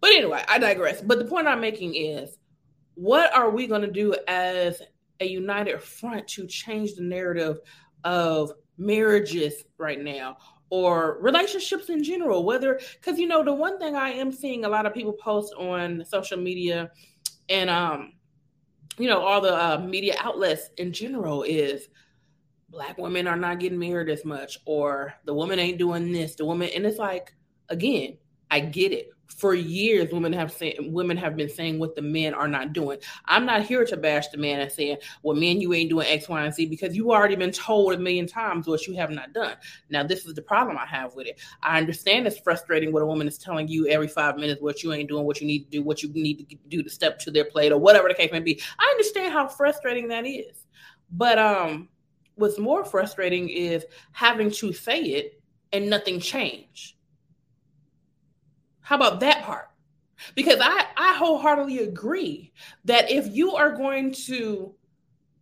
But 0.00 0.10
anyway, 0.10 0.42
I 0.48 0.58
digress. 0.58 1.02
But 1.02 1.18
the 1.18 1.26
point 1.26 1.46
I'm 1.46 1.60
making 1.60 1.96
is 1.96 2.38
what 2.94 3.34
are 3.34 3.50
we 3.50 3.66
to 3.66 3.90
do 3.90 4.14
as 4.26 4.80
a 5.20 5.26
united 5.26 5.82
front 5.82 6.28
to 6.28 6.46
change 6.46 6.94
the 6.94 7.02
narrative 7.02 7.58
of 8.04 8.52
marriages 8.80 9.64
right 9.78 10.00
now 10.00 10.38
or 10.70 11.18
relationships 11.20 11.90
in 11.90 12.02
general 12.02 12.44
whether 12.44 12.80
because 12.94 13.18
you 13.18 13.28
know 13.28 13.44
the 13.44 13.52
one 13.52 13.78
thing 13.78 13.94
i 13.94 14.08
am 14.08 14.32
seeing 14.32 14.64
a 14.64 14.68
lot 14.68 14.86
of 14.86 14.94
people 14.94 15.12
post 15.12 15.52
on 15.58 16.02
social 16.04 16.38
media 16.38 16.90
and 17.50 17.68
um 17.68 18.14
you 18.98 19.06
know 19.06 19.20
all 19.20 19.40
the 19.40 19.54
uh, 19.54 19.78
media 19.78 20.14
outlets 20.18 20.70
in 20.78 20.92
general 20.92 21.42
is 21.42 21.88
black 22.70 22.96
women 22.96 23.26
are 23.26 23.36
not 23.36 23.60
getting 23.60 23.78
married 23.78 24.08
as 24.08 24.24
much 24.24 24.58
or 24.64 25.12
the 25.26 25.34
woman 25.34 25.58
ain't 25.58 25.78
doing 25.78 26.10
this 26.10 26.34
the 26.36 26.44
woman 26.44 26.70
and 26.74 26.86
it's 26.86 26.98
like 26.98 27.34
again 27.68 28.16
i 28.50 28.58
get 28.58 28.92
it 28.92 29.10
for 29.36 29.54
years 29.54 30.12
women 30.12 30.32
have 30.32 30.52
said 30.52 30.74
women 30.80 31.16
have 31.16 31.36
been 31.36 31.48
saying 31.48 31.78
what 31.78 31.94
the 31.94 32.02
men 32.02 32.34
are 32.34 32.48
not 32.48 32.72
doing. 32.72 32.98
I'm 33.26 33.46
not 33.46 33.62
here 33.62 33.84
to 33.84 33.96
bash 33.96 34.28
the 34.28 34.38
man 34.38 34.60
and 34.60 34.70
saying 34.70 34.98
well 35.22 35.36
men 35.36 35.60
you 35.60 35.72
ain't 35.72 35.90
doing 35.90 36.06
x 36.06 36.28
y 36.28 36.44
and 36.44 36.54
z 36.54 36.66
because 36.66 36.96
you 36.96 37.12
already 37.12 37.36
been 37.36 37.52
told 37.52 37.94
a 37.94 37.98
million 37.98 38.26
times 38.26 38.66
what 38.66 38.86
you 38.86 38.94
have 38.94 39.10
not 39.10 39.32
done. 39.32 39.56
Now 39.88 40.02
this 40.02 40.26
is 40.26 40.34
the 40.34 40.42
problem 40.42 40.76
i 40.76 40.86
have 40.86 41.14
with 41.14 41.26
it. 41.26 41.40
I 41.62 41.78
understand 41.78 42.26
it's 42.26 42.38
frustrating 42.38 42.92
when 42.92 43.02
a 43.02 43.06
woman 43.06 43.28
is 43.28 43.38
telling 43.38 43.68
you 43.68 43.86
every 43.88 44.08
five 44.08 44.36
minutes 44.36 44.60
what 44.60 44.82
you 44.82 44.92
ain't 44.92 45.08
doing 45.08 45.24
what 45.24 45.40
you 45.40 45.46
need 45.46 45.64
to 45.64 45.70
do 45.70 45.82
what 45.82 46.02
you 46.02 46.10
need 46.12 46.48
to 46.48 46.56
do 46.68 46.82
to 46.82 46.90
step 46.90 47.18
to 47.20 47.30
their 47.30 47.44
plate 47.44 47.72
or 47.72 47.78
whatever 47.78 48.08
the 48.08 48.14
case 48.14 48.32
may 48.32 48.40
be. 48.40 48.60
I 48.78 48.88
understand 48.90 49.32
how 49.32 49.48
frustrating 49.48 50.08
that 50.08 50.26
is. 50.26 50.66
But 51.12 51.38
um 51.38 51.88
what's 52.34 52.58
more 52.58 52.84
frustrating 52.84 53.48
is 53.48 53.84
having 54.12 54.50
to 54.50 54.72
say 54.72 55.00
it 55.00 55.42
and 55.72 55.88
nothing 55.88 56.18
change 56.18 56.96
how 58.90 58.96
about 58.96 59.20
that 59.20 59.44
part? 59.44 59.68
Because 60.34 60.58
I, 60.60 60.84
I 60.96 61.14
wholeheartedly 61.14 61.78
agree 61.78 62.52
that 62.86 63.08
if 63.08 63.28
you 63.28 63.54
are 63.54 63.70
going 63.70 64.10
to 64.26 64.74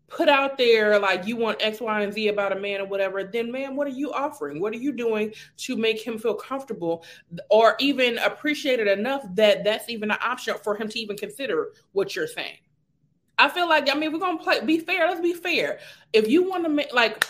put 0.07 0.29
out 0.29 0.59
there 0.59 0.99
like 0.99 1.27
you 1.27 1.35
want 1.35 1.63
X, 1.63 1.81
Y, 1.81 2.03
and 2.03 2.13
Z 2.13 2.29
about 2.29 2.53
a 2.53 2.61
man 2.61 2.83
or 2.83 2.85
whatever, 2.85 3.25
then 3.25 3.51
man, 3.51 3.75
what 3.75 3.87
are 3.87 3.91
you 3.91 4.13
offering? 4.13 4.61
What 4.61 4.75
are 4.75 4.79
you 4.79 4.93
doing 4.93 5.33
to 5.57 5.77
make 5.79 6.07
him 6.07 6.19
feel 6.19 6.35
comfortable 6.35 7.07
or 7.49 7.75
even 7.81 8.19
appreciated 8.19 8.87
enough 8.87 9.23
that 9.33 9.65
that's 9.65 9.89
even 9.89 10.11
an 10.11 10.19
option 10.23 10.55
for 10.63 10.77
him 10.77 10.91
to 10.91 10.99
even 10.99 11.17
consider 11.17 11.73
what 11.93 12.15
you're 12.15 12.27
saying? 12.27 12.59
I 13.39 13.49
feel 13.49 13.67
like, 13.67 13.89
I 13.91 13.99
mean, 13.99 14.13
we're 14.13 14.19
gonna 14.19 14.37
play 14.37 14.63
be 14.63 14.79
fair, 14.79 15.09
let's 15.09 15.23
be 15.23 15.33
fair. 15.33 15.79
If 16.13 16.29
you 16.29 16.47
want 16.47 16.65
to 16.65 16.69
make 16.69 16.93
like 16.93 17.27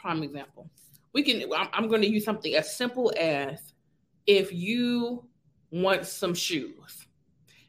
prime 0.00 0.22
example, 0.22 0.70
we 1.12 1.22
can 1.22 1.42
I'm, 1.52 1.68
I'm 1.74 1.88
gonna 1.88 2.06
use 2.06 2.24
something 2.24 2.54
as 2.54 2.74
simple 2.74 3.12
as 3.20 3.74
if 4.26 4.52
you 4.52 5.24
want 5.70 6.06
some 6.06 6.34
shoes. 6.34 7.06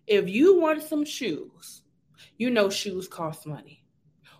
If 0.05 0.29
you 0.29 0.59
want 0.59 0.83
some 0.83 1.03
shoes, 1.03 1.81
you 2.37 2.49
know 2.49 2.69
shoes 2.69 3.07
cost 3.07 3.45
money. 3.45 3.83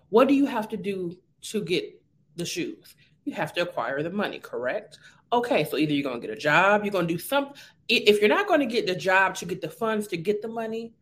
What 0.10 0.28
do 0.28 0.34
you 0.34 0.46
have 0.46 0.70
to 0.70 0.78
do 0.78 1.18
to 1.42 1.64
get 1.64 2.02
the 2.36 2.46
shoes? 2.46 2.96
You 3.26 3.34
have 3.34 3.54
to 3.54 3.62
acquire 3.62 4.02
the 4.02 4.10
money, 4.10 4.40
correct? 4.40 5.00
Okay, 5.34 5.66
so 5.66 5.78
either 5.78 5.94
you're 5.94 6.04
going 6.04 6.22
to 6.22 6.26
get 6.26 6.36
a 6.36 6.40
job, 6.40 6.84
you're 6.84 6.92
going 6.92 7.08
to 7.08 7.14
do 7.14 7.20
something. 7.20 7.54
If 7.90 8.22
you're 8.22 8.30
not 8.30 8.48
going 8.48 8.62
to 8.62 8.66
get 8.66 8.88
the 8.88 8.96
job 8.96 9.36
to 9.36 9.46
get 9.46 9.62
the 9.62 9.70
funds 9.70 10.08
to 10.08 10.18
get 10.18 10.42
the 10.42 10.48
money, 10.48 10.94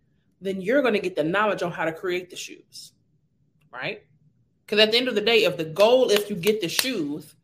then 0.41 0.61
you're 0.61 0.81
going 0.81 0.95
to 0.95 0.99
get 0.99 1.15
the 1.15 1.23
knowledge 1.23 1.61
on 1.61 1.71
how 1.71 1.85
to 1.85 1.91
create 1.91 2.29
the 2.31 2.35
shoes, 2.35 2.93
right? 3.71 4.03
Because 4.65 4.79
at 4.79 4.91
the 4.91 4.97
end 4.97 5.07
of 5.07 5.15
the 5.15 5.21
day, 5.21 5.43
if 5.43 5.57
the 5.57 5.65
goal 5.65 6.09
is 6.09 6.23
to 6.25 6.33
get 6.33 6.61
the 6.61 6.69
shoes, 6.69 7.35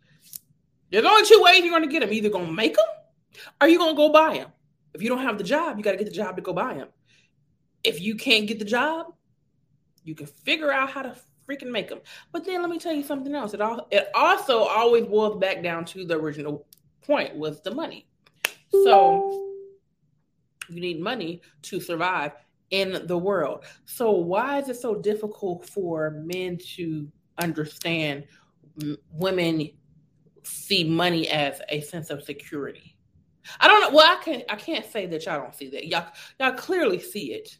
there's 0.90 1.06
only 1.06 1.28
two 1.28 1.40
ways 1.44 1.60
you're 1.60 1.70
going 1.70 1.84
to 1.84 1.88
get 1.88 2.00
them. 2.00 2.12
Either 2.12 2.30
going 2.30 2.48
to 2.48 2.51
make 2.51 2.75
them 2.75 2.86
or 3.60 3.68
you're 3.68 3.80
going 3.80 3.96
to 3.96 3.98
go 3.98 4.12
buy 4.12 4.36
them. 4.36 4.52
If 4.94 5.02
you 5.02 5.10
don't 5.10 5.20
have 5.20 5.38
the 5.38 5.44
job, 5.44 5.78
you 5.78 5.84
got 5.84 5.92
to 5.92 5.98
get 5.98 6.08
the 6.08 6.12
job 6.12 6.36
to 6.36 6.42
go 6.42 6.54
buy 6.54 6.76
them. 6.76 6.90
If 7.84 8.02
you 8.02 8.16
can't 8.16 8.48
get 8.48 8.60
the 8.60 8.66
job, 8.66 9.14
you 10.04 10.16
can 10.16 10.28
figure 10.28 10.72
out 10.72 10.90
how 10.90 11.02
to 11.02 11.16
freaking 11.48 11.72
make 11.72 11.90
them. 11.90 12.00
But 12.32 12.46
then 12.46 12.62
let 12.62 12.70
me 12.70 12.80
tell 12.80 12.94
you 12.94 13.04
something 13.04 13.34
else. 13.34 13.54
It 13.54 13.62
all 13.62 13.88
it 13.92 14.10
also 14.14 14.64
always 14.64 15.05
boils 15.05 15.40
back 15.40 15.64
down 15.64 15.86
to 15.86 16.05
the 16.05 16.16
original 16.16 16.66
point 17.01 17.36
was 17.36 17.62
the 17.62 17.74
money. 17.74 18.08
So 18.72 19.51
you 20.70 20.79
need 20.79 21.01
money 21.01 21.42
to 21.64 21.82
survive 21.82 22.32
in 22.70 23.05
the 23.05 23.18
world. 23.18 23.66
So 23.86 24.12
why 24.12 24.60
is 24.60 24.70
it 24.70 24.77
so 24.77 24.96
difficult 24.96 25.68
for 25.68 26.12
men 26.12 26.58
to 26.75 27.12
understand 27.38 28.25
women 29.12 29.70
see 30.44 30.84
money 30.86 31.27
as 31.27 31.62
a 31.70 31.82
sense 31.82 32.10
of 32.10 32.24
security? 32.24 32.91
I 33.60 33.68
don't 33.68 33.82
know. 33.82 33.96
Well, 33.96 34.06
I 34.06 34.22
can't. 34.24 34.44
I 34.50 34.56
can't 34.56 34.86
say 34.86 35.06
that 35.08 35.25
y'all 35.25 35.42
don't 35.42 35.56
see 35.56 35.70
that. 35.70 35.88
Y'all, 35.88 36.08
y'all 36.40 36.54
clearly 36.54 37.00
see 37.00 37.34
it, 37.34 37.58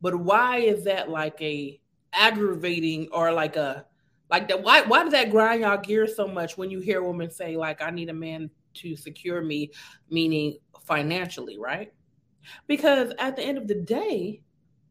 but 0.00 0.16
why 0.16 0.58
is 0.58 0.84
that 0.84 1.08
like 1.08 1.40
a 1.40 1.80
aggravating 2.12 3.08
or 3.12 3.32
like 3.32 3.56
a 3.56 3.86
like 4.30 4.48
that? 4.48 4.62
Why 4.62 4.82
why 4.82 5.02
does 5.02 5.12
that 5.12 5.30
grind 5.30 5.62
y'all 5.62 5.78
gears 5.78 6.16
so 6.16 6.26
much 6.26 6.58
when 6.58 6.70
you 6.70 6.80
hear 6.80 7.00
a 7.00 7.06
woman 7.06 7.30
say 7.30 7.56
like, 7.56 7.82
"I 7.82 7.90
need 7.90 8.10
a 8.10 8.14
man 8.14 8.50
to 8.74 8.96
secure 8.96 9.42
me," 9.42 9.70
meaning 10.10 10.58
financially, 10.84 11.58
right? 11.58 11.92
Because 12.66 13.12
at 13.18 13.36
the 13.36 13.42
end 13.42 13.58
of 13.58 13.68
the 13.68 13.74
day, 13.74 14.42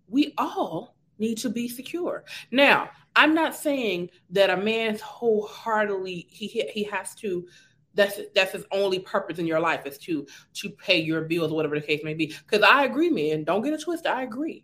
we 0.07 0.33
all 0.37 0.95
need 1.19 1.37
to 1.37 1.49
be 1.49 1.67
secure. 1.67 2.23
Now, 2.51 2.89
I'm 3.15 3.33
not 3.33 3.55
saying 3.55 4.09
that 4.31 4.49
a 4.49 4.57
man 4.57 4.97
wholeheartedly 4.97 6.27
he 6.29 6.47
he 6.73 6.83
has 6.85 7.15
to 7.15 7.45
that's 7.93 8.19
that's 8.33 8.53
his 8.53 8.65
only 8.71 8.99
purpose 8.99 9.39
in 9.39 9.45
your 9.45 9.59
life 9.59 9.85
is 9.85 9.97
to 9.99 10.25
to 10.53 10.69
pay 10.69 10.99
your 10.99 11.21
bills, 11.21 11.51
whatever 11.51 11.79
the 11.79 11.85
case 11.85 12.01
may 12.03 12.13
be. 12.13 12.27
Because 12.27 12.63
I 12.63 12.85
agree, 12.85 13.09
man. 13.09 13.43
Don't 13.43 13.61
get 13.61 13.73
a 13.73 13.77
twist. 13.77 14.07
I 14.07 14.23
agree. 14.23 14.63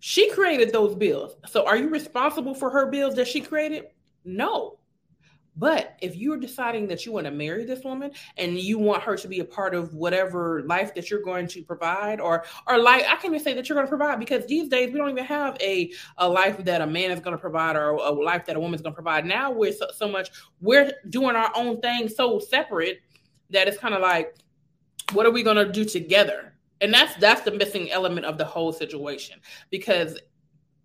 She 0.00 0.30
created 0.30 0.72
those 0.72 0.94
bills. 0.94 1.36
So 1.46 1.66
are 1.66 1.76
you 1.76 1.88
responsible 1.88 2.54
for 2.54 2.70
her 2.70 2.86
bills 2.86 3.14
that 3.14 3.26
she 3.26 3.40
created? 3.40 3.84
No. 4.24 4.78
But 5.56 5.96
if 6.00 6.16
you're 6.16 6.36
deciding 6.36 6.88
that 6.88 7.06
you 7.06 7.12
want 7.12 7.26
to 7.26 7.30
marry 7.30 7.64
this 7.64 7.84
woman 7.84 8.10
and 8.36 8.58
you 8.58 8.78
want 8.78 9.02
her 9.04 9.16
to 9.16 9.28
be 9.28 9.40
a 9.40 9.44
part 9.44 9.74
of 9.74 9.94
whatever 9.94 10.62
life 10.64 10.94
that 10.94 11.10
you're 11.10 11.22
going 11.22 11.46
to 11.48 11.62
provide, 11.62 12.20
or 12.20 12.44
or 12.66 12.78
like 12.78 13.04
I 13.04 13.16
can't 13.16 13.26
even 13.26 13.40
say 13.40 13.54
that 13.54 13.68
you're 13.68 13.76
going 13.76 13.86
to 13.86 13.90
provide 13.96 14.18
because 14.18 14.46
these 14.46 14.68
days 14.68 14.92
we 14.92 14.98
don't 14.98 15.10
even 15.10 15.24
have 15.24 15.56
a 15.60 15.92
a 16.18 16.28
life 16.28 16.58
that 16.64 16.80
a 16.80 16.86
man 16.86 17.10
is 17.10 17.20
going 17.20 17.36
to 17.36 17.40
provide 17.40 17.76
or 17.76 17.90
a 17.90 18.10
life 18.10 18.46
that 18.46 18.56
a 18.56 18.60
woman's 18.60 18.82
going 18.82 18.92
to 18.92 18.96
provide. 18.96 19.24
Now 19.26 19.52
we're 19.52 19.72
so, 19.72 19.86
so 19.94 20.08
much 20.08 20.30
we're 20.60 20.92
doing 21.08 21.36
our 21.36 21.52
own 21.54 21.80
thing 21.80 22.08
so 22.08 22.38
separate 22.38 23.00
that 23.50 23.68
it's 23.68 23.78
kind 23.78 23.94
of 23.94 24.00
like, 24.00 24.34
what 25.12 25.26
are 25.26 25.30
we 25.30 25.42
going 25.42 25.56
to 25.56 25.70
do 25.70 25.84
together? 25.84 26.54
And 26.80 26.92
that's 26.92 27.14
that's 27.16 27.42
the 27.42 27.52
missing 27.52 27.90
element 27.92 28.26
of 28.26 28.38
the 28.38 28.44
whole 28.44 28.72
situation 28.72 29.40
because 29.70 30.18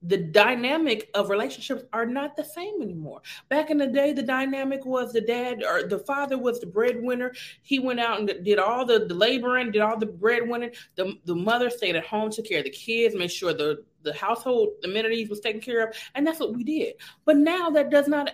the 0.03 0.17
dynamic 0.17 1.09
of 1.13 1.29
relationships 1.29 1.83
are 1.91 2.05
not 2.05 2.37
the 2.37 2.43
same 2.43 2.81
anymore. 2.81 3.21
Back 3.49 3.69
in 3.69 3.77
the 3.77 3.87
day, 3.87 4.13
the 4.13 4.23
dynamic 4.23 4.85
was 4.85 5.11
the 5.11 5.21
dad 5.21 5.63
or 5.63 5.83
the 5.83 5.99
father 5.99 6.37
was 6.37 6.59
the 6.59 6.67
breadwinner. 6.67 7.33
He 7.61 7.79
went 7.79 7.99
out 7.99 8.19
and 8.19 8.45
did 8.45 8.59
all 8.59 8.85
the, 8.85 9.05
the 9.05 9.13
laboring, 9.13 9.71
did 9.71 9.81
all 9.81 9.97
the 9.97 10.05
breadwinning. 10.05 10.73
The, 10.95 11.17
the 11.25 11.35
mother 11.35 11.69
stayed 11.69 11.95
at 11.95 12.05
home, 12.05 12.31
took 12.31 12.45
care 12.45 12.59
of 12.59 12.65
the 12.65 12.69
kids, 12.69 13.15
made 13.15 13.31
sure 13.31 13.53
the, 13.53 13.83
the 14.03 14.13
household 14.13 14.69
amenities 14.83 15.29
was 15.29 15.41
taken 15.41 15.61
care 15.61 15.87
of. 15.87 15.95
And 16.15 16.25
that's 16.25 16.39
what 16.39 16.53
we 16.53 16.63
did. 16.63 16.95
But 17.25 17.37
now 17.37 17.69
that 17.71 17.89
does 17.89 18.07
not, 18.07 18.31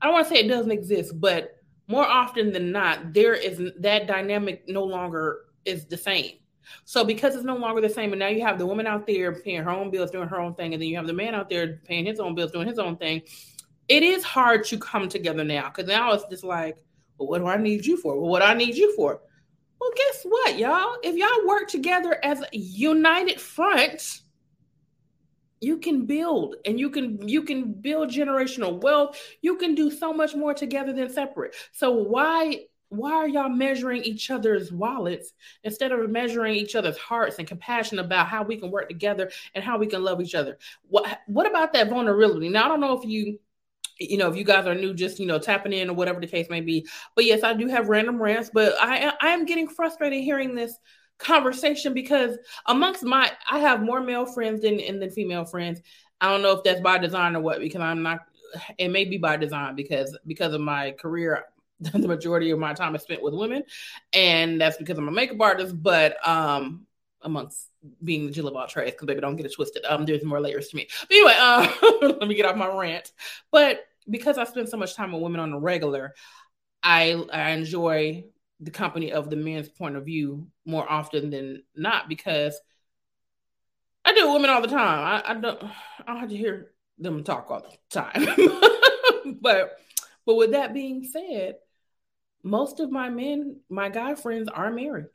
I 0.00 0.06
don't 0.06 0.14
want 0.14 0.28
to 0.28 0.34
say 0.34 0.40
it 0.40 0.48
doesn't 0.48 0.70
exist, 0.70 1.20
but 1.20 1.56
more 1.88 2.06
often 2.06 2.52
than 2.52 2.70
not, 2.70 3.12
there 3.12 3.34
is 3.34 3.72
that 3.78 4.06
dynamic 4.06 4.68
no 4.68 4.84
longer 4.84 5.46
is 5.64 5.84
the 5.86 5.96
same. 5.96 6.32
So 6.84 7.04
because 7.04 7.34
it's 7.34 7.44
no 7.44 7.56
longer 7.56 7.80
the 7.80 7.88
same, 7.88 8.12
and 8.12 8.20
now 8.20 8.28
you 8.28 8.42
have 8.42 8.58
the 8.58 8.66
woman 8.66 8.86
out 8.86 9.06
there 9.06 9.32
paying 9.32 9.62
her 9.62 9.70
own 9.70 9.90
bills, 9.90 10.10
doing 10.10 10.28
her 10.28 10.40
own 10.40 10.54
thing, 10.54 10.72
and 10.72 10.82
then 10.82 10.88
you 10.88 10.96
have 10.96 11.06
the 11.06 11.12
man 11.12 11.34
out 11.34 11.48
there 11.48 11.80
paying 11.84 12.04
his 12.04 12.20
own 12.20 12.34
bills, 12.34 12.52
doing 12.52 12.68
his 12.68 12.78
own 12.78 12.96
thing. 12.96 13.22
It 13.88 14.02
is 14.02 14.24
hard 14.24 14.64
to 14.66 14.78
come 14.78 15.08
together 15.08 15.44
now 15.44 15.68
because 15.68 15.86
now 15.86 16.12
it's 16.12 16.24
just 16.28 16.44
like, 16.44 16.78
well, 17.18 17.28
what 17.28 17.38
do 17.38 17.46
I 17.46 17.56
need 17.56 17.86
you 17.86 17.96
for? 17.96 18.18
Well, 18.18 18.28
what 18.28 18.40
do 18.40 18.46
I 18.46 18.54
need 18.54 18.74
you 18.74 18.94
for? 18.96 19.20
Well, 19.80 19.90
guess 19.96 20.22
what, 20.24 20.58
y'all? 20.58 20.96
If 21.02 21.16
y'all 21.16 21.46
work 21.46 21.68
together 21.68 22.18
as 22.24 22.40
a 22.40 22.56
united 22.56 23.40
front, 23.40 24.22
you 25.60 25.78
can 25.78 26.06
build 26.06 26.56
and 26.64 26.78
you 26.78 26.90
can 26.90 27.26
you 27.26 27.42
can 27.42 27.72
build 27.72 28.10
generational 28.10 28.80
wealth. 28.80 29.18
You 29.40 29.56
can 29.56 29.74
do 29.74 29.90
so 29.90 30.12
much 30.12 30.34
more 30.34 30.54
together 30.54 30.92
than 30.92 31.10
separate. 31.10 31.54
So 31.72 31.90
why 31.90 32.66
why 32.88 33.12
are 33.12 33.28
y'all 33.28 33.48
measuring 33.48 34.02
each 34.02 34.30
other's 34.30 34.72
wallets 34.72 35.32
instead 35.64 35.92
of 35.92 36.08
measuring 36.08 36.54
each 36.54 36.76
other's 36.76 36.96
hearts 36.96 37.38
and 37.38 37.48
compassion 37.48 37.98
about 37.98 38.28
how 38.28 38.42
we 38.42 38.56
can 38.56 38.70
work 38.70 38.88
together 38.88 39.30
and 39.54 39.64
how 39.64 39.78
we 39.78 39.86
can 39.86 40.04
love 40.04 40.20
each 40.20 40.34
other? 40.34 40.58
What 40.88 41.20
what 41.26 41.48
about 41.48 41.72
that 41.72 41.88
vulnerability? 41.88 42.48
Now 42.48 42.66
I 42.66 42.68
don't 42.68 42.80
know 42.80 42.98
if 42.98 43.04
you 43.04 43.38
you 43.98 44.18
know 44.18 44.28
if 44.28 44.36
you 44.36 44.44
guys 44.44 44.66
are 44.66 44.74
new 44.74 44.94
just 44.94 45.18
you 45.18 45.26
know 45.26 45.38
tapping 45.38 45.72
in 45.72 45.90
or 45.90 45.94
whatever 45.94 46.20
the 46.20 46.26
case 46.26 46.50
may 46.50 46.60
be 46.60 46.86
but 47.14 47.24
yes 47.24 47.42
i 47.42 47.54
do 47.54 47.66
have 47.66 47.88
random 47.88 48.20
rants 48.20 48.50
but 48.52 48.74
i 48.80 49.10
i 49.22 49.28
am 49.28 49.46
getting 49.46 49.66
frustrated 49.66 50.22
hearing 50.22 50.54
this 50.54 50.78
conversation 51.18 51.94
because 51.94 52.36
amongst 52.66 53.02
my 53.02 53.30
i 53.50 53.58
have 53.58 53.82
more 53.82 54.02
male 54.02 54.26
friends 54.26 54.60
than 54.60 54.78
and 54.80 55.00
than 55.00 55.10
female 55.10 55.46
friends 55.46 55.80
i 56.20 56.30
don't 56.30 56.42
know 56.42 56.52
if 56.52 56.62
that's 56.62 56.80
by 56.82 56.98
design 56.98 57.34
or 57.34 57.40
what 57.40 57.58
because 57.58 57.80
i'm 57.80 58.02
not 58.02 58.20
it 58.78 58.88
may 58.88 59.04
be 59.04 59.16
by 59.16 59.36
design 59.36 59.74
because 59.74 60.16
because 60.26 60.52
of 60.52 60.60
my 60.60 60.90
career 60.92 61.44
the 61.80 62.08
majority 62.08 62.50
of 62.50 62.58
my 62.58 62.72
time 62.74 62.94
is 62.94 63.02
spent 63.02 63.22
with 63.22 63.34
women, 63.34 63.64
and 64.12 64.60
that's 64.60 64.76
because 64.76 64.98
I'm 64.98 65.08
a 65.08 65.12
makeup 65.12 65.40
artist. 65.40 65.80
But 65.82 66.16
um, 66.26 66.86
amongst 67.22 67.68
being 68.02 68.26
the 68.26 68.32
Jill 68.32 68.48
of 68.48 68.56
all 68.56 68.66
trades, 68.66 68.92
because 68.92 69.06
baby, 69.06 69.20
don't 69.20 69.36
get 69.36 69.46
it 69.46 69.54
twisted. 69.54 69.84
Um, 69.84 70.04
there's 70.04 70.24
more 70.24 70.40
layers 70.40 70.68
to 70.68 70.76
me. 70.76 70.88
But 71.02 71.10
anyway, 71.10 71.34
uh, 71.38 71.72
let 72.20 72.28
me 72.28 72.34
get 72.34 72.46
off 72.46 72.56
my 72.56 72.68
rant. 72.68 73.12
But 73.50 73.84
because 74.08 74.38
I 74.38 74.44
spend 74.44 74.68
so 74.68 74.76
much 74.76 74.94
time 74.94 75.12
with 75.12 75.22
women 75.22 75.40
on 75.40 75.50
the 75.50 75.58
regular, 75.58 76.14
I 76.82 77.22
I 77.32 77.50
enjoy 77.50 78.24
the 78.60 78.70
company 78.70 79.12
of 79.12 79.28
the 79.28 79.36
men's 79.36 79.68
point 79.68 79.96
of 79.96 80.06
view 80.06 80.46
more 80.64 80.90
often 80.90 81.30
than 81.30 81.62
not 81.74 82.08
because 82.08 82.58
I 84.06 84.12
with 84.12 84.32
women 84.32 84.50
all 84.50 84.62
the 84.62 84.68
time. 84.68 85.22
I, 85.24 85.30
I 85.30 85.34
don't 85.34 85.62
I 85.62 86.04
don't 86.06 86.20
have 86.20 86.28
to 86.30 86.36
hear 86.36 86.70
them 86.98 87.24
talk 87.24 87.50
all 87.50 87.60
the 87.60 87.76
time. 87.90 88.26
but 89.40 89.78
but 90.24 90.36
with 90.36 90.52
that 90.52 90.72
being 90.72 91.04
said, 91.04 91.56
most 92.46 92.78
of 92.78 92.92
my 92.92 93.10
men, 93.10 93.56
my 93.68 93.88
guy 93.88 94.14
friends 94.14 94.48
are 94.48 94.70
married. 94.70 95.06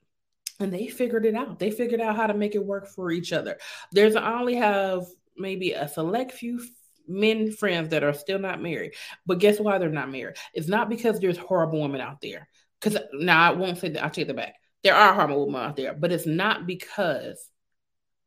And 0.59 0.71
they 0.71 0.87
figured 0.87 1.25
it 1.25 1.33
out. 1.33 1.57
They 1.57 1.71
figured 1.71 2.01
out 2.01 2.17
how 2.17 2.27
to 2.27 2.33
make 2.33 2.55
it 2.55 2.63
work 2.63 2.87
for 2.87 3.09
each 3.09 3.31
other. 3.31 3.57
There's 3.93 4.15
I 4.15 4.39
only 4.39 4.55
have 4.55 5.05
maybe 5.37 5.71
a 5.71 5.87
select 5.87 6.33
few 6.33 6.61
men 7.07 7.51
friends 7.51 7.89
that 7.89 8.03
are 8.03 8.13
still 8.13 8.37
not 8.37 8.61
married. 8.61 8.93
But 9.25 9.39
guess 9.39 9.59
why 9.59 9.77
they're 9.77 9.89
not 9.89 10.11
married? 10.11 10.35
It's 10.53 10.67
not 10.67 10.89
because 10.89 11.19
there's 11.19 11.37
horrible 11.37 11.81
women 11.81 12.01
out 12.01 12.21
there. 12.21 12.47
Because 12.79 12.99
now 13.13 13.41
I 13.41 13.53
won't 13.53 13.77
say 13.77 13.89
that. 13.89 14.03
I'll 14.03 14.09
take 14.09 14.27
that 14.27 14.35
back. 14.35 14.55
There 14.83 14.95
are 14.95 15.13
horrible 15.13 15.45
women 15.47 15.61
out 15.61 15.77
there, 15.77 15.93
but 15.93 16.11
it's 16.11 16.27
not 16.27 16.67
because 16.67 17.49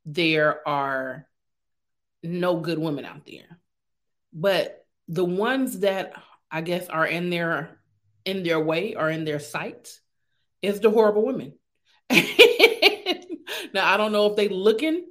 there 0.06 0.66
are 0.66 1.28
no 2.22 2.56
good 2.56 2.78
women 2.78 3.04
out 3.04 3.26
there. 3.26 3.60
But 4.32 4.86
the 5.08 5.24
ones 5.24 5.80
that 5.80 6.14
I 6.50 6.62
guess 6.62 6.88
are 6.88 7.06
in 7.06 7.28
their 7.30 7.78
in 8.24 8.42
their 8.42 8.60
way 8.60 8.94
or 8.94 9.10
in 9.10 9.24
their 9.24 9.40
sight 9.40 10.00
is 10.62 10.80
the 10.80 10.90
horrible 10.90 11.24
women. 11.24 11.54
now 12.10 13.92
I 13.92 13.96
don't 13.96 14.12
know 14.12 14.26
if 14.26 14.36
they 14.36 14.48
looking 14.48 15.04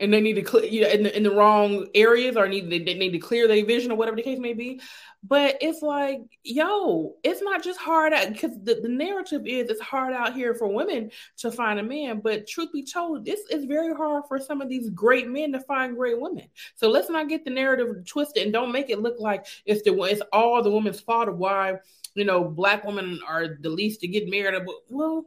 and 0.00 0.12
they 0.12 0.20
need 0.20 0.34
to 0.34 0.42
clear 0.42 0.64
you 0.64 0.82
know 0.82 0.88
in 0.88 1.02
the, 1.02 1.16
in 1.16 1.22
the 1.22 1.30
wrong 1.30 1.86
areas 1.94 2.36
or 2.36 2.48
need 2.48 2.70
they, 2.70 2.78
they 2.78 2.94
need 2.94 3.10
to 3.12 3.18
clear 3.18 3.48
their 3.48 3.64
vision 3.64 3.90
or 3.90 3.96
whatever 3.96 4.16
the 4.16 4.22
case 4.22 4.38
may 4.38 4.54
be. 4.54 4.80
But 5.22 5.58
it's 5.60 5.82
like 5.82 6.20
yo 6.44 7.14
it's 7.24 7.42
not 7.42 7.64
just 7.64 7.80
hard 7.80 8.12
because 8.32 8.52
the, 8.62 8.80
the 8.80 8.88
narrative 8.88 9.42
is 9.46 9.68
it's 9.68 9.80
hard 9.80 10.12
out 10.12 10.34
here 10.34 10.54
for 10.54 10.68
women 10.68 11.10
to 11.38 11.50
find 11.50 11.80
a 11.80 11.82
man. 11.82 12.20
But 12.20 12.46
truth 12.46 12.72
be 12.72 12.84
told 12.84 13.24
this 13.24 13.40
is 13.50 13.64
very 13.64 13.94
hard 13.94 14.24
for 14.28 14.38
some 14.38 14.60
of 14.60 14.68
these 14.68 14.90
great 14.90 15.28
men 15.28 15.52
to 15.52 15.60
find 15.60 15.96
great 15.96 16.20
women. 16.20 16.48
So 16.76 16.88
let's 16.88 17.10
not 17.10 17.28
get 17.28 17.44
the 17.44 17.50
narrative 17.50 18.04
twisted 18.06 18.44
and 18.44 18.52
don't 18.52 18.72
make 18.72 18.90
it 18.90 19.00
look 19.00 19.16
like 19.18 19.46
it's 19.66 19.82
the 19.82 20.00
it's 20.04 20.22
all 20.32 20.62
the 20.62 20.70
woman's 20.70 21.00
fault 21.00 21.28
of 21.28 21.38
why 21.38 21.78
you 22.18 22.24
know 22.24 22.44
black 22.44 22.84
women 22.84 23.20
are 23.26 23.56
the 23.60 23.70
least 23.70 24.00
to 24.00 24.08
get 24.08 24.28
married 24.28 24.60
well 24.90 25.24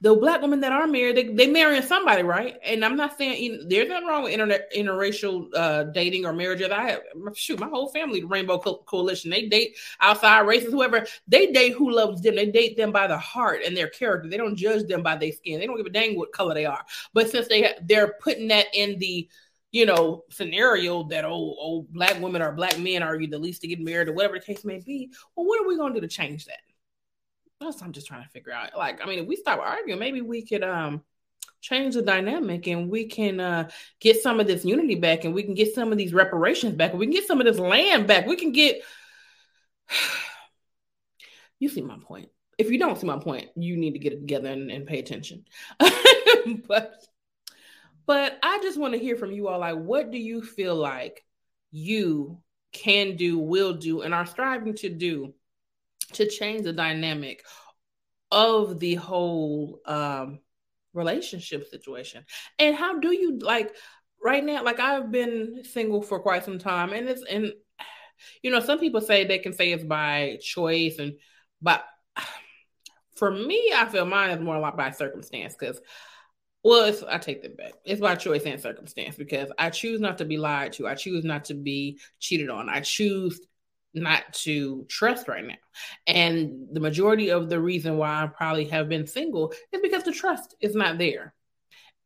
the 0.00 0.14
black 0.14 0.42
women 0.42 0.60
that 0.60 0.72
are 0.72 0.86
married, 0.86 1.16
they, 1.16 1.24
they 1.24 1.46
marrying 1.46 1.82
somebody, 1.82 2.22
right? 2.22 2.58
And 2.62 2.84
I'm 2.84 2.96
not 2.96 3.16
saying 3.16 3.66
there's 3.68 3.88
nothing 3.88 4.06
wrong 4.06 4.24
with 4.24 4.34
interracial 4.34 5.48
uh, 5.54 5.84
dating 5.84 6.26
or 6.26 6.32
marriages. 6.34 6.70
I 6.70 6.90
have 6.90 7.00
shoot 7.34 7.58
my 7.58 7.68
whole 7.68 7.88
family, 7.88 8.20
the 8.20 8.26
Rainbow 8.26 8.58
Co- 8.58 8.84
Coalition. 8.86 9.30
They 9.30 9.48
date 9.48 9.76
outside 10.00 10.40
races, 10.40 10.70
whoever. 10.70 11.06
They 11.26 11.50
date 11.50 11.72
who 11.72 11.90
loves 11.90 12.20
them. 12.20 12.36
They 12.36 12.50
date 12.50 12.76
them 12.76 12.92
by 12.92 13.06
the 13.06 13.18
heart 13.18 13.62
and 13.64 13.76
their 13.76 13.88
character. 13.88 14.28
They 14.28 14.36
don't 14.36 14.56
judge 14.56 14.86
them 14.86 15.02
by 15.02 15.16
their 15.16 15.32
skin. 15.32 15.60
They 15.60 15.66
don't 15.66 15.78
give 15.78 15.86
a 15.86 15.90
dang 15.90 16.16
what 16.16 16.32
color 16.32 16.52
they 16.52 16.66
are. 16.66 16.84
But 17.14 17.30
since 17.30 17.48
they 17.48 17.74
they're 17.82 18.16
putting 18.20 18.48
that 18.48 18.66
in 18.74 18.98
the 18.98 19.28
you 19.76 19.84
know 19.84 20.24
scenario 20.30 21.02
that 21.02 21.26
oh 21.26 21.54
oh 21.60 21.86
black 21.90 22.18
women 22.18 22.40
or 22.40 22.52
black 22.52 22.78
men 22.78 23.02
are 23.02 23.20
you 23.20 23.26
the 23.26 23.38
least 23.38 23.60
to 23.60 23.68
get 23.68 23.78
married 23.78 24.08
or 24.08 24.14
whatever 24.14 24.38
the 24.38 24.44
case 24.44 24.64
may 24.64 24.78
be, 24.78 25.12
well, 25.34 25.44
what 25.44 25.60
are 25.60 25.68
we 25.68 25.76
gonna 25.76 25.92
do 25.92 26.00
to 26.00 26.08
change 26.08 26.46
that? 26.46 26.60
That's 27.60 27.82
I'm 27.82 27.92
just 27.92 28.06
trying 28.06 28.22
to 28.22 28.28
figure 28.30 28.52
out. 28.52 28.70
Like, 28.74 29.02
I 29.02 29.06
mean, 29.06 29.18
if 29.18 29.26
we 29.26 29.36
stop 29.36 29.60
arguing, 29.60 29.98
maybe 29.98 30.22
we 30.22 30.46
could 30.46 30.62
um 30.62 31.02
change 31.60 31.94
the 31.94 32.00
dynamic 32.00 32.66
and 32.68 32.88
we 32.88 33.04
can 33.06 33.38
uh 33.38 33.68
get 34.00 34.22
some 34.22 34.40
of 34.40 34.46
this 34.46 34.64
unity 34.64 34.94
back 34.94 35.24
and 35.24 35.34
we 35.34 35.42
can 35.42 35.54
get 35.54 35.74
some 35.74 35.92
of 35.92 35.98
these 35.98 36.14
reparations 36.14 36.74
back 36.74 36.94
we 36.94 37.06
can 37.06 37.12
get 37.12 37.26
some 37.26 37.40
of 37.40 37.46
this 37.46 37.58
land 37.58 38.06
back. 38.06 38.26
We 38.26 38.36
can 38.36 38.52
get 38.52 38.82
you 41.58 41.68
see 41.68 41.82
my 41.82 41.98
point. 41.98 42.30
If 42.56 42.70
you 42.70 42.78
don't 42.78 42.96
see 42.98 43.06
my 43.06 43.18
point, 43.18 43.50
you 43.56 43.76
need 43.76 43.92
to 43.92 43.98
get 43.98 44.14
it 44.14 44.20
together 44.20 44.48
and, 44.48 44.70
and 44.70 44.86
pay 44.86 45.00
attention. 45.00 45.44
but 46.66 46.94
but 48.06 48.38
I 48.42 48.58
just 48.62 48.78
want 48.78 48.94
to 48.94 49.00
hear 49.00 49.16
from 49.16 49.32
you 49.32 49.48
all 49.48 49.58
like 49.58 49.76
what 49.76 50.10
do 50.10 50.18
you 50.18 50.42
feel 50.42 50.74
like 50.74 51.24
you 51.70 52.38
can 52.72 53.16
do, 53.16 53.38
will 53.38 53.74
do, 53.74 54.02
and 54.02 54.14
are 54.14 54.26
striving 54.26 54.74
to 54.76 54.88
do 54.88 55.34
to 56.12 56.28
change 56.28 56.62
the 56.62 56.72
dynamic 56.72 57.42
of 58.30 58.78
the 58.78 58.94
whole 58.94 59.80
um, 59.86 60.40
relationship 60.92 61.68
situation. 61.68 62.24
And 62.58 62.76
how 62.76 62.98
do 62.98 63.12
you 63.12 63.38
like 63.38 63.74
right 64.22 64.44
now? 64.44 64.62
Like 64.62 64.80
I've 64.80 65.10
been 65.10 65.64
single 65.64 66.02
for 66.02 66.20
quite 66.20 66.44
some 66.44 66.58
time, 66.58 66.92
and 66.92 67.08
it's 67.08 67.24
and 67.28 67.52
you 68.42 68.50
know 68.50 68.60
some 68.60 68.78
people 68.78 69.00
say 69.00 69.24
they 69.24 69.38
can 69.38 69.52
say 69.52 69.72
it's 69.72 69.84
by 69.84 70.38
choice, 70.42 70.98
and 70.98 71.14
but 71.62 71.84
for 73.16 73.30
me, 73.30 73.72
I 73.74 73.86
feel 73.86 74.04
mine 74.04 74.30
is 74.30 74.40
more 74.40 74.58
like 74.58 74.76
by 74.76 74.90
circumstance 74.90 75.56
because. 75.58 75.80
Well, 76.66 76.92
I 77.08 77.18
take 77.18 77.42
that 77.42 77.56
back. 77.56 77.74
It's 77.84 78.00
by 78.00 78.16
choice 78.16 78.42
and 78.42 78.60
circumstance 78.60 79.14
because 79.14 79.52
I 79.56 79.70
choose 79.70 80.00
not 80.00 80.18
to 80.18 80.24
be 80.24 80.36
lied 80.36 80.72
to. 80.72 80.88
I 80.88 80.96
choose 80.96 81.24
not 81.24 81.44
to 81.44 81.54
be 81.54 82.00
cheated 82.18 82.50
on. 82.50 82.68
I 82.68 82.80
choose 82.80 83.40
not 83.94 84.32
to 84.32 84.84
trust 84.88 85.28
right 85.28 85.44
now. 85.44 85.54
And 86.08 86.66
the 86.72 86.80
majority 86.80 87.30
of 87.30 87.48
the 87.48 87.60
reason 87.60 87.98
why 87.98 88.20
I 88.20 88.26
probably 88.26 88.64
have 88.64 88.88
been 88.88 89.06
single 89.06 89.52
is 89.70 89.80
because 89.80 90.02
the 90.02 90.10
trust 90.10 90.56
is 90.60 90.74
not 90.74 90.98
there. 90.98 91.34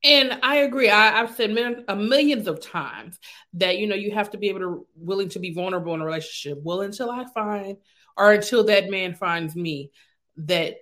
And 0.04 0.38
I 0.42 0.56
agree. 0.56 0.90
I, 0.90 1.06
have 1.12 1.34
said 1.36 1.56
uh, 1.88 1.94
millions 1.94 2.46
of 2.46 2.60
times 2.60 3.18
that 3.54 3.78
you 3.78 3.86
know 3.86 3.96
you 3.96 4.10
have 4.10 4.30
to 4.32 4.36
be 4.36 4.50
able 4.50 4.60
to 4.60 4.86
willing 4.94 5.30
to 5.30 5.38
be 5.38 5.54
vulnerable 5.54 5.94
in 5.94 6.02
a 6.02 6.04
relationship. 6.04 6.58
Well, 6.62 6.82
until 6.82 7.10
I 7.10 7.24
find 7.32 7.78
or 8.14 8.34
until 8.34 8.64
that 8.64 8.90
man 8.90 9.14
finds 9.14 9.56
me 9.56 9.90
that 10.36 10.74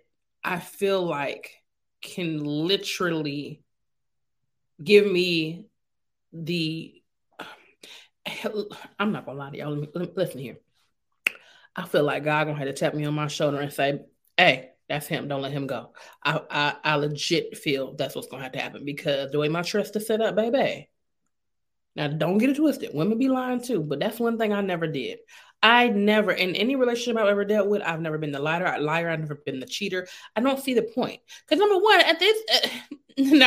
I 0.43 0.59
feel 0.59 1.07
like 1.07 1.53
can 2.03 2.43
literally 2.43 3.63
give 4.83 5.07
me 5.07 5.67
the. 6.33 6.95
I'm 8.99 9.13
not 9.13 9.25
gonna 9.25 9.39
lie 9.39 9.51
to 9.51 9.59
y'all. 9.59 9.75
Let 9.75 9.95
me, 9.95 10.13
listen 10.15 10.41
here. 10.41 10.59
I 11.75 11.87
feel 11.87 12.05
like 12.05 12.25
God 12.25 12.45
gonna 12.45 12.59
have 12.59 12.69
to 12.69 12.73
tap 12.73 12.95
me 12.95 13.05
on 13.05 13.15
my 13.15 13.29
shoulder 13.29 13.61
and 13.61 13.73
say, 13.73 14.01
"Hey, 14.37 14.71
that's 14.89 15.07
him. 15.07 15.29
Don't 15.29 15.43
let 15.43 15.53
him 15.53 15.67
go." 15.67 15.93
I 16.25 16.41
I, 16.51 16.75
I 16.85 16.97
legit 16.97 17.57
feel 17.57 17.95
that's 17.95 18.15
what's 18.15 18.29
gonna 18.29 18.43
have 18.43 18.53
to 18.53 18.61
happen 18.61 18.85
because 18.85 19.31
the 19.31 19.39
way 19.39 19.49
my 19.49 19.63
trust 19.63 19.97
is 19.97 20.07
set 20.07 20.21
up, 20.21 20.37
baby. 20.37 20.89
Now, 21.97 22.07
don't 22.09 22.39
get 22.39 22.51
it 22.51 22.57
twisted. 22.57 22.91
Women 22.95 23.19
be 23.19 23.29
lying 23.29 23.61
too, 23.61 23.83
but 23.83 23.99
that's 23.99 24.21
one 24.21 24.39
thing 24.39 24.53
I 24.53 24.61
never 24.61 24.87
did. 24.87 25.19
I 25.61 25.89
never, 25.89 26.31
in 26.31 26.55
any 26.55 26.77
relationship 26.77 27.21
I've 27.21 27.29
ever 27.29 27.45
dealt 27.45 27.69
with, 27.69 27.83
I've 27.83 28.01
never 28.01 28.19
been 28.19 28.31
the 28.31 28.39
liar. 28.39 28.81
Liar. 28.81 29.11
I've 29.11 29.19
never 29.19 29.35
been 29.35 29.59
the 29.59 29.67
cheater. 29.67 30.07
I 30.37 30.41
don't 30.41 30.61
see 30.61 30.75
the 30.75 30.83
point. 30.83 31.21
Because 31.45 31.59
number 31.59 31.79
one, 31.79 32.01
at 32.01 32.21
this, 32.21 32.41
uh, 32.55 32.69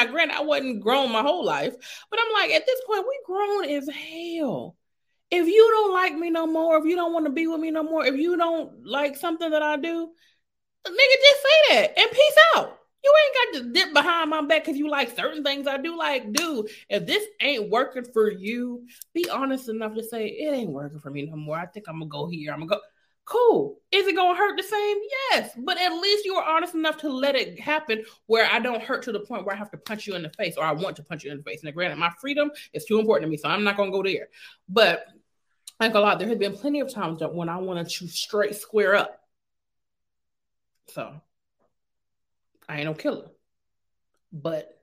now, 0.06 0.12
granted, 0.12 0.38
I 0.38 0.42
wasn't 0.42 0.82
grown 0.82 1.12
my 1.12 1.22
whole 1.22 1.46
life, 1.46 1.76
but 2.10 2.20
I'm 2.20 2.34
like, 2.34 2.52
at 2.52 2.66
this 2.66 2.82
point, 2.88 3.06
we 3.08 3.20
grown 3.26 3.66
as 3.66 3.90
hell 3.90 4.76
if 5.32 5.48
you 5.48 5.70
don't 5.72 5.94
like 5.94 6.14
me 6.14 6.30
no 6.30 6.46
more, 6.46 6.78
if 6.78 6.86
you 6.86 6.96
don't 6.96 7.14
want 7.14 7.26
to 7.26 7.32
be 7.32 7.48
with 7.48 7.62
me 7.62 7.72
no 7.72 7.84
more, 7.84 8.06
if 8.06 8.16
you 8.16 8.36
don't 8.36 8.86
like 8.86 9.16
something 9.16 9.50
that 9.50 9.64
I 9.64 9.78
do, 9.78 10.10
nigga, 10.86 11.22
just 11.24 11.42
say 11.42 11.76
that 11.76 11.98
and 11.98 12.12
peace 12.12 12.38
out. 12.56 12.78
You 13.04 13.14
ain't 13.26 13.36
got 13.36 13.60
to 13.60 13.74
dip 13.74 13.94
behind 13.94 14.30
my 14.30 14.42
back 14.42 14.66
because 14.66 14.78
you 14.78 14.88
like 14.88 15.16
certain 15.16 15.44
things 15.44 15.66
I 15.66 15.78
do. 15.78 15.98
Like, 15.98 16.32
dude, 16.34 16.70
if 16.88 17.08
this 17.08 17.26
ain't 17.42 17.72
working 17.72 18.06
for 18.14 18.30
you, 18.30 18.86
be 19.14 19.28
honest 19.28 19.70
enough 19.70 19.96
to 19.96 20.04
say 20.04 20.28
it 20.28 20.54
ain't 20.54 20.70
working 20.70 21.00
for 21.00 21.10
me 21.10 21.24
no 21.24 21.36
more. 21.36 21.58
I 21.58 21.66
think 21.66 21.88
I'm 21.88 21.96
gonna 21.96 22.10
go 22.10 22.28
here. 22.28 22.54
I'm 22.54 22.60
gonna 22.60 22.76
go. 22.76 22.80
Cool. 23.26 23.80
Is 23.92 24.08
it 24.08 24.16
gonna 24.16 24.38
hurt 24.38 24.58
the 24.58 24.64
same? 24.64 24.98
Yes, 25.32 25.52
but 25.58 25.80
at 25.80 25.94
least 25.94 26.26
you 26.26 26.36
are 26.36 26.56
honest 26.56 26.74
enough 26.74 26.98
to 26.98 27.10
let 27.10 27.36
it 27.36 27.60
happen 27.60 28.04
where 28.26 28.50
I 28.52 28.60
don't 28.60 28.82
hurt 28.82 29.04
to 29.04 29.12
the 29.12 29.20
point 29.20 29.46
where 29.46 29.56
I 29.56 29.58
have 29.58 29.72
to 29.72 29.78
punch 29.78 30.08
you 30.08 30.16
in 30.16 30.24
the 30.24 30.30
face 30.32 30.56
or 30.58 30.64
I 30.64 30.72
want 30.72 30.96
to 30.98 31.04
punch 31.04 31.24
you 31.24 31.32
in 31.32 31.38
the 31.38 31.44
face. 31.44 31.64
Now, 31.64 31.72
granted, 31.72 31.98
my 31.98 32.12
freedom 32.20 32.52
is 32.74 32.86
too 32.86 33.00
important 33.00 33.28
to 33.28 33.32
me, 33.32 33.38
so 33.38 33.48
I'm 33.48 33.64
not 33.64 33.78
gonna 33.78 33.92
go 33.92 34.04
there. 34.04 34.30
But 34.68 35.06
like 35.80 35.94
a 35.94 36.00
lot, 36.00 36.20
there 36.20 36.28
have 36.30 36.40
been 36.40 36.56
plenty 36.56 36.80
of 36.80 36.94
times 36.94 37.20
that 37.20 37.34
when 37.34 37.50
I 37.50 37.58
wanted 37.58 37.90
to 37.90 38.08
straight 38.08 38.56
square 38.56 38.96
up. 38.96 39.20
So 40.88 41.14
I 42.68 42.78
ain't 42.78 42.86
no 42.86 42.94
killer. 42.94 43.30
But 44.34 44.78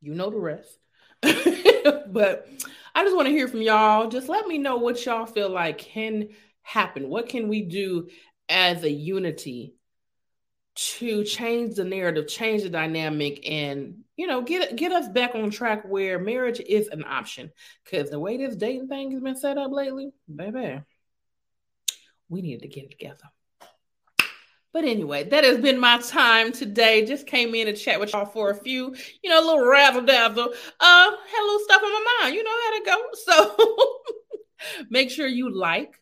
you 0.00 0.14
know 0.14 0.30
the 0.30 0.38
rest. 0.38 0.78
but 1.22 2.48
I 2.94 3.04
just 3.04 3.16
want 3.16 3.26
to 3.26 3.32
hear 3.32 3.48
from 3.48 3.62
y'all. 3.62 4.08
Just 4.08 4.28
let 4.28 4.46
me 4.46 4.58
know 4.58 4.76
what 4.76 5.04
y'all 5.04 5.26
feel 5.26 5.48
like 5.48 5.78
can 5.78 6.28
happen. 6.66 7.08
What 7.08 7.28
can 7.28 7.48
we 7.48 7.62
do 7.62 8.08
as 8.48 8.82
a 8.82 8.90
unity 8.90 9.74
to 10.74 11.24
change 11.24 11.76
the 11.76 11.84
narrative, 11.84 12.28
change 12.28 12.62
the 12.62 12.68
dynamic, 12.68 13.48
and 13.48 14.02
you 14.16 14.26
know, 14.26 14.42
get 14.42 14.76
get 14.76 14.92
us 14.92 15.08
back 15.08 15.34
on 15.34 15.50
track 15.50 15.84
where 15.88 16.18
marriage 16.18 16.60
is 16.60 16.88
an 16.88 17.04
option. 17.04 17.50
Because 17.84 18.10
the 18.10 18.18
way 18.18 18.36
this 18.36 18.56
dating 18.56 18.88
thing 18.88 19.12
has 19.12 19.22
been 19.22 19.36
set 19.36 19.58
up 19.58 19.70
lately, 19.70 20.10
baby, 20.34 20.82
we 22.28 22.42
need 22.42 22.60
to 22.60 22.68
get 22.68 22.84
it 22.84 22.90
together. 22.90 23.30
But 24.72 24.84
anyway, 24.84 25.24
that 25.30 25.44
has 25.44 25.58
been 25.58 25.80
my 25.80 25.98
time 25.98 26.52
today. 26.52 27.06
Just 27.06 27.26
came 27.26 27.54
in 27.54 27.66
to 27.66 27.72
chat 27.72 27.98
with 27.98 28.12
y'all 28.12 28.26
for 28.26 28.50
a 28.50 28.54
few, 28.54 28.94
you 29.22 29.30
know, 29.30 29.40
a 29.42 29.46
little 29.46 29.66
razzle 29.66 30.02
dazzle. 30.02 30.52
Uh, 30.80 31.10
had 31.10 31.42
a 31.42 31.46
little 31.46 31.60
stuff 31.60 31.82
on 31.82 31.92
my 31.92 32.18
mind. 32.20 32.34
You 32.34 32.44
know 32.44 32.50
how 32.50 32.78
to 32.78 32.84
go. 32.84 32.96
So 33.14 34.00
make 34.90 35.10
sure 35.10 35.26
you 35.26 35.54
like, 35.54 35.98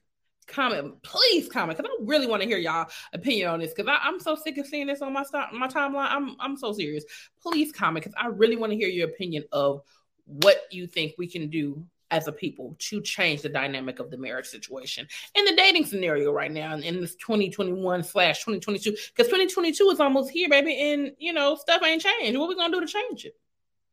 comment, 0.47 1.03
please 1.03 1.49
comment, 1.49 1.77
because 1.77 1.91
I 1.91 2.05
really 2.05 2.27
want 2.27 2.43
to 2.43 2.49
hear 2.49 2.59
y'all 2.59 2.89
opinion 3.13 3.49
on 3.49 3.61
this. 3.61 3.73
Because 3.75 3.93
I'm 4.03 4.21
so 4.21 4.35
sick 4.35 4.59
of 4.59 4.67
seeing 4.67 4.87
this 4.87 5.03
on 5.03 5.13
my 5.13 5.23
st- 5.23 5.53
my 5.53 5.69
timeline. 5.69 6.09
I'm 6.11 6.37
I'm 6.41 6.57
so 6.57 6.73
serious. 6.73 7.05
Please 7.43 7.73
comment, 7.73 8.05
because 8.05 8.17
I 8.21 8.29
really 8.29 8.57
want 8.57 8.73
to 8.73 8.77
hear 8.77 8.89
your 8.89 9.09
opinion 9.09 9.45
of 9.53 9.83
what 10.27 10.63
you 10.71 10.87
think 10.87 11.15
we 11.19 11.29
can 11.29 11.49
do 11.51 11.85
as 12.11 12.29
a 12.29 12.33
people 12.33 12.77
to 12.79 13.01
change 13.01 13.43
the 13.43 13.49
dynamic 13.49 13.99
of 13.99 14.11
the 14.11 14.17
marriage 14.17 14.47
situation 14.47 15.07
and 15.35 15.47
the 15.49 15.57
dating 15.57 15.85
scenario 15.85 16.31
right 16.31 16.53
now 16.53 16.77
in 16.77 17.01
this 17.01 17.17
2021 17.17 18.05
slash 18.05 18.39
2022 18.39 18.91
because 18.91 19.27
2022 19.27 19.89
is 19.91 20.01
almost 20.01 20.31
here 20.31 20.49
baby 20.49 20.79
and 20.79 21.13
you 21.19 21.33
know 21.33 21.57
stuff 21.57 21.83
ain't 21.83 22.03
changed 22.03 22.39
what 22.39 22.49
we 22.49 22.55
gonna 22.55 22.73
do 22.73 22.81
to 22.81 22.87
change 22.87 23.25
it 23.25 23.37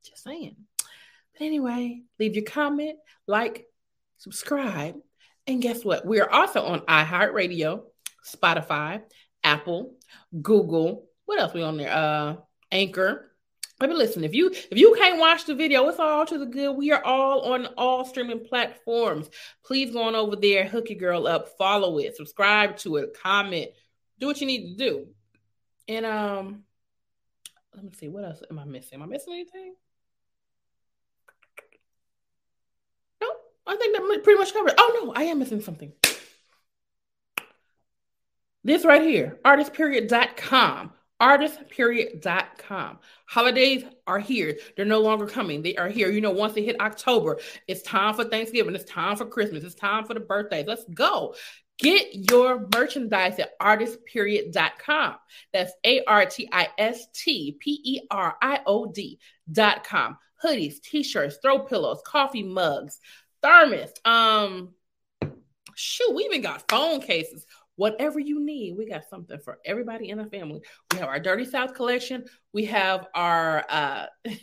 just 0.03 0.23
saying 0.23 0.55
but 0.77 1.41
anyway 1.41 2.01
leave 2.19 2.35
your 2.35 2.45
comment 2.45 2.97
like 3.27 3.65
subscribe 4.17 4.95
and 5.51 5.61
guess 5.61 5.83
what 5.83 6.05
we 6.05 6.19
are 6.19 6.29
also 6.29 6.63
on 6.63 6.79
iheartradio 6.81 7.83
spotify 8.25 9.01
apple 9.43 9.95
google 10.41 11.07
what 11.25 11.39
else 11.39 11.53
we 11.53 11.61
on 11.61 11.77
there 11.77 11.91
uh 11.91 12.35
anchor 12.71 13.31
Baby, 13.81 13.95
listen, 13.95 14.23
if 14.23 14.35
you 14.35 14.51
if 14.51 14.77
you 14.77 14.93
can't 14.95 15.19
watch 15.19 15.45
the 15.45 15.55
video, 15.55 15.87
it's 15.87 15.97
all 15.97 16.23
to 16.27 16.37
the 16.37 16.45
good. 16.45 16.73
We 16.73 16.91
are 16.91 17.03
all 17.03 17.51
on 17.51 17.65
all 17.79 18.05
streaming 18.05 18.45
platforms. 18.45 19.27
Please 19.65 19.91
go 19.91 20.03
on 20.03 20.13
over 20.13 20.35
there, 20.35 20.67
hook 20.67 20.91
your 20.91 20.99
girl 20.99 21.25
up, 21.25 21.57
follow 21.57 21.97
it, 21.97 22.15
subscribe 22.15 22.77
to 22.77 22.97
it, 22.97 23.17
comment, 23.23 23.71
do 24.19 24.27
what 24.27 24.39
you 24.39 24.45
need 24.45 24.69
to 24.69 24.75
do. 24.75 25.07
And 25.87 26.05
um, 26.05 26.63
let 27.73 27.83
me 27.83 27.91
see, 27.97 28.07
what 28.07 28.23
else 28.23 28.43
am 28.51 28.59
I 28.59 28.65
missing? 28.65 28.99
Am 28.99 29.01
I 29.01 29.07
missing 29.07 29.33
anything? 29.33 29.73
No, 33.19 33.29
I 33.67 33.75
think 33.75 33.95
that 33.95 34.23
pretty 34.23 34.39
much 34.39 34.53
covered. 34.53 34.73
Oh 34.77 35.01
no, 35.03 35.13
I 35.13 35.23
am 35.23 35.39
missing 35.39 35.61
something. 35.61 35.93
This 38.63 38.85
right 38.85 39.01
here, 39.01 39.39
artistperiod.com 39.43 40.93
artistperiod.com. 41.21 42.99
Holidays 43.27 43.85
are 44.07 44.19
here. 44.19 44.57
They're 44.75 44.85
no 44.85 44.99
longer 44.99 45.27
coming. 45.27 45.61
They 45.61 45.75
are 45.77 45.87
here. 45.87 46.09
You 46.09 46.19
know, 46.19 46.31
once 46.31 46.53
they 46.53 46.63
hit 46.63 46.81
October, 46.81 47.39
it's 47.67 47.83
time 47.83 48.15
for 48.15 48.25
Thanksgiving. 48.25 48.73
It's 48.73 48.89
time 48.89 49.15
for 49.15 49.25
Christmas. 49.25 49.63
It's 49.63 49.75
time 49.75 50.05
for 50.05 50.15
the 50.15 50.19
birthdays. 50.19 50.65
Let's 50.67 50.83
go. 50.93 51.35
Get 51.77 52.31
your 52.31 52.67
merchandise 52.73 53.39
at 53.39 53.57
artistperiod.com. 53.59 55.15
That's 55.53 55.71
A 55.83 56.03
R 56.05 56.25
T 56.25 56.49
I 56.51 56.69
S 56.77 57.05
T 57.13 57.57
P 57.59 57.81
E 57.83 58.01
R 58.09 58.35
I 58.41 58.61
O 58.65 58.91
D.com. 58.91 60.17
Hoodies, 60.43 60.81
t-shirts, 60.81 61.37
throw 61.39 61.59
pillows, 61.59 62.01
coffee 62.03 62.41
mugs, 62.41 62.99
thermos. 63.41 63.91
Um, 64.05 64.69
shoot, 65.75 66.13
we 66.13 66.23
even 66.23 66.41
got 66.41 66.69
phone 66.69 67.01
cases 67.01 67.45
whatever 67.81 68.19
you 68.19 68.39
need, 68.39 68.77
we 68.77 68.85
got 68.85 69.09
something 69.09 69.39
for 69.39 69.57
everybody 69.65 70.09
in 70.09 70.19
the 70.19 70.25
family. 70.25 70.61
We 70.91 70.99
have 70.99 71.07
our 71.07 71.19
Dirty 71.19 71.45
South 71.45 71.73
collection. 71.73 72.25
We 72.53 72.65
have 72.65 73.07
our 73.15 73.65
uh, 73.67 74.05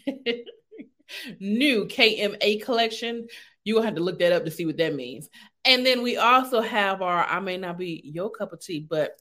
new 1.40 1.84
KMA 1.84 2.64
collection. 2.64 3.28
You 3.62 3.76
will 3.76 3.82
have 3.82 3.94
to 3.94 4.02
look 4.02 4.18
that 4.18 4.32
up 4.32 4.44
to 4.44 4.50
see 4.50 4.66
what 4.66 4.78
that 4.78 4.94
means. 4.94 5.28
And 5.64 5.86
then 5.86 6.02
we 6.02 6.16
also 6.16 6.60
have 6.60 7.00
our, 7.00 7.24
I 7.24 7.38
may 7.38 7.58
not 7.58 7.78
be 7.78 8.00
your 8.04 8.28
cup 8.30 8.52
of 8.52 8.60
tea, 8.60 8.80
but 8.80 9.20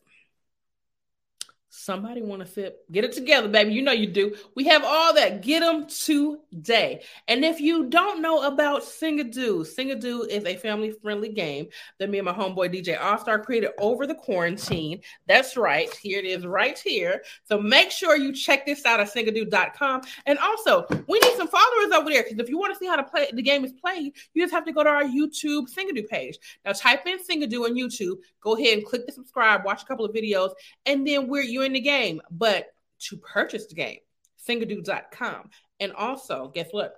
Somebody 1.77 2.23
want 2.23 2.41
to 2.41 2.47
sip? 2.47 2.83
Get 2.91 3.03
it 3.03 3.11
together, 3.11 3.47
baby. 3.47 3.71
You 3.71 3.83
know 3.83 3.91
you 3.91 4.07
do. 4.07 4.35
We 4.55 4.63
have 4.65 4.83
all 4.83 5.13
that. 5.13 5.43
Get 5.43 5.59
them 5.59 5.85
today. 5.85 7.03
And 7.27 7.45
if 7.45 7.61
you 7.61 7.85
don't 7.85 8.19
know 8.19 8.47
about 8.47 8.81
Singadoo, 8.81 9.59
Singadoo 9.59 10.27
is 10.27 10.43
a 10.45 10.55
family 10.55 10.89
friendly 10.89 11.29
game 11.29 11.67
that 11.99 12.09
me 12.09 12.17
and 12.17 12.25
my 12.25 12.33
homeboy 12.33 12.73
DJ 12.73 12.99
All 12.99 13.19
Star 13.19 13.39
created 13.39 13.71
over 13.77 14.07
the 14.07 14.15
quarantine. 14.15 15.01
That's 15.27 15.55
right. 15.55 15.93
Here 15.97 16.17
it 16.17 16.25
is, 16.25 16.47
right 16.47 16.77
here. 16.79 17.21
So 17.43 17.59
make 17.59 17.91
sure 17.91 18.17
you 18.17 18.33
check 18.33 18.65
this 18.65 18.83
out 18.83 18.99
at 18.99 19.13
singadoo.com. 19.13 20.01
And 20.25 20.39
also, 20.39 20.87
we 21.07 21.19
need 21.19 21.35
some 21.35 21.47
followers 21.47 21.91
over 21.93 22.09
there 22.09 22.23
because 22.23 22.39
if 22.39 22.49
you 22.49 22.57
want 22.57 22.73
to 22.73 22.79
see 22.79 22.87
how 22.87 22.95
to 22.95 23.03
play 23.03 23.27
the 23.31 23.43
game 23.43 23.63
is 23.63 23.73
played, 23.73 24.13
you 24.33 24.41
just 24.41 24.53
have 24.53 24.65
to 24.65 24.73
go 24.73 24.83
to 24.83 24.89
our 24.89 25.03
YouTube 25.03 25.67
Singadoo 25.71 26.07
page. 26.07 26.39
Now 26.65 26.71
type 26.71 27.05
in 27.05 27.19
Singadoo 27.19 27.65
on 27.65 27.75
YouTube. 27.75 28.15
Go 28.41 28.55
ahead 28.55 28.79
and 28.79 28.85
click 28.85 29.05
the 29.05 29.11
subscribe, 29.11 29.63
watch 29.63 29.83
a 29.83 29.85
couple 29.85 30.05
of 30.05 30.13
videos, 30.15 30.51
and 30.85 31.05
then 31.05 31.27
we're 31.27 31.43
you 31.43 31.66
in 31.67 31.73
the 31.73 31.81
game. 31.81 32.19
But 32.31 32.65
to 33.01 33.17
purchase 33.17 33.67
the 33.67 33.75
game, 33.75 33.99
singadoo.com. 34.47 35.51
And 35.79 35.93
also, 35.93 36.51
guess 36.53 36.69
what? 36.71 36.95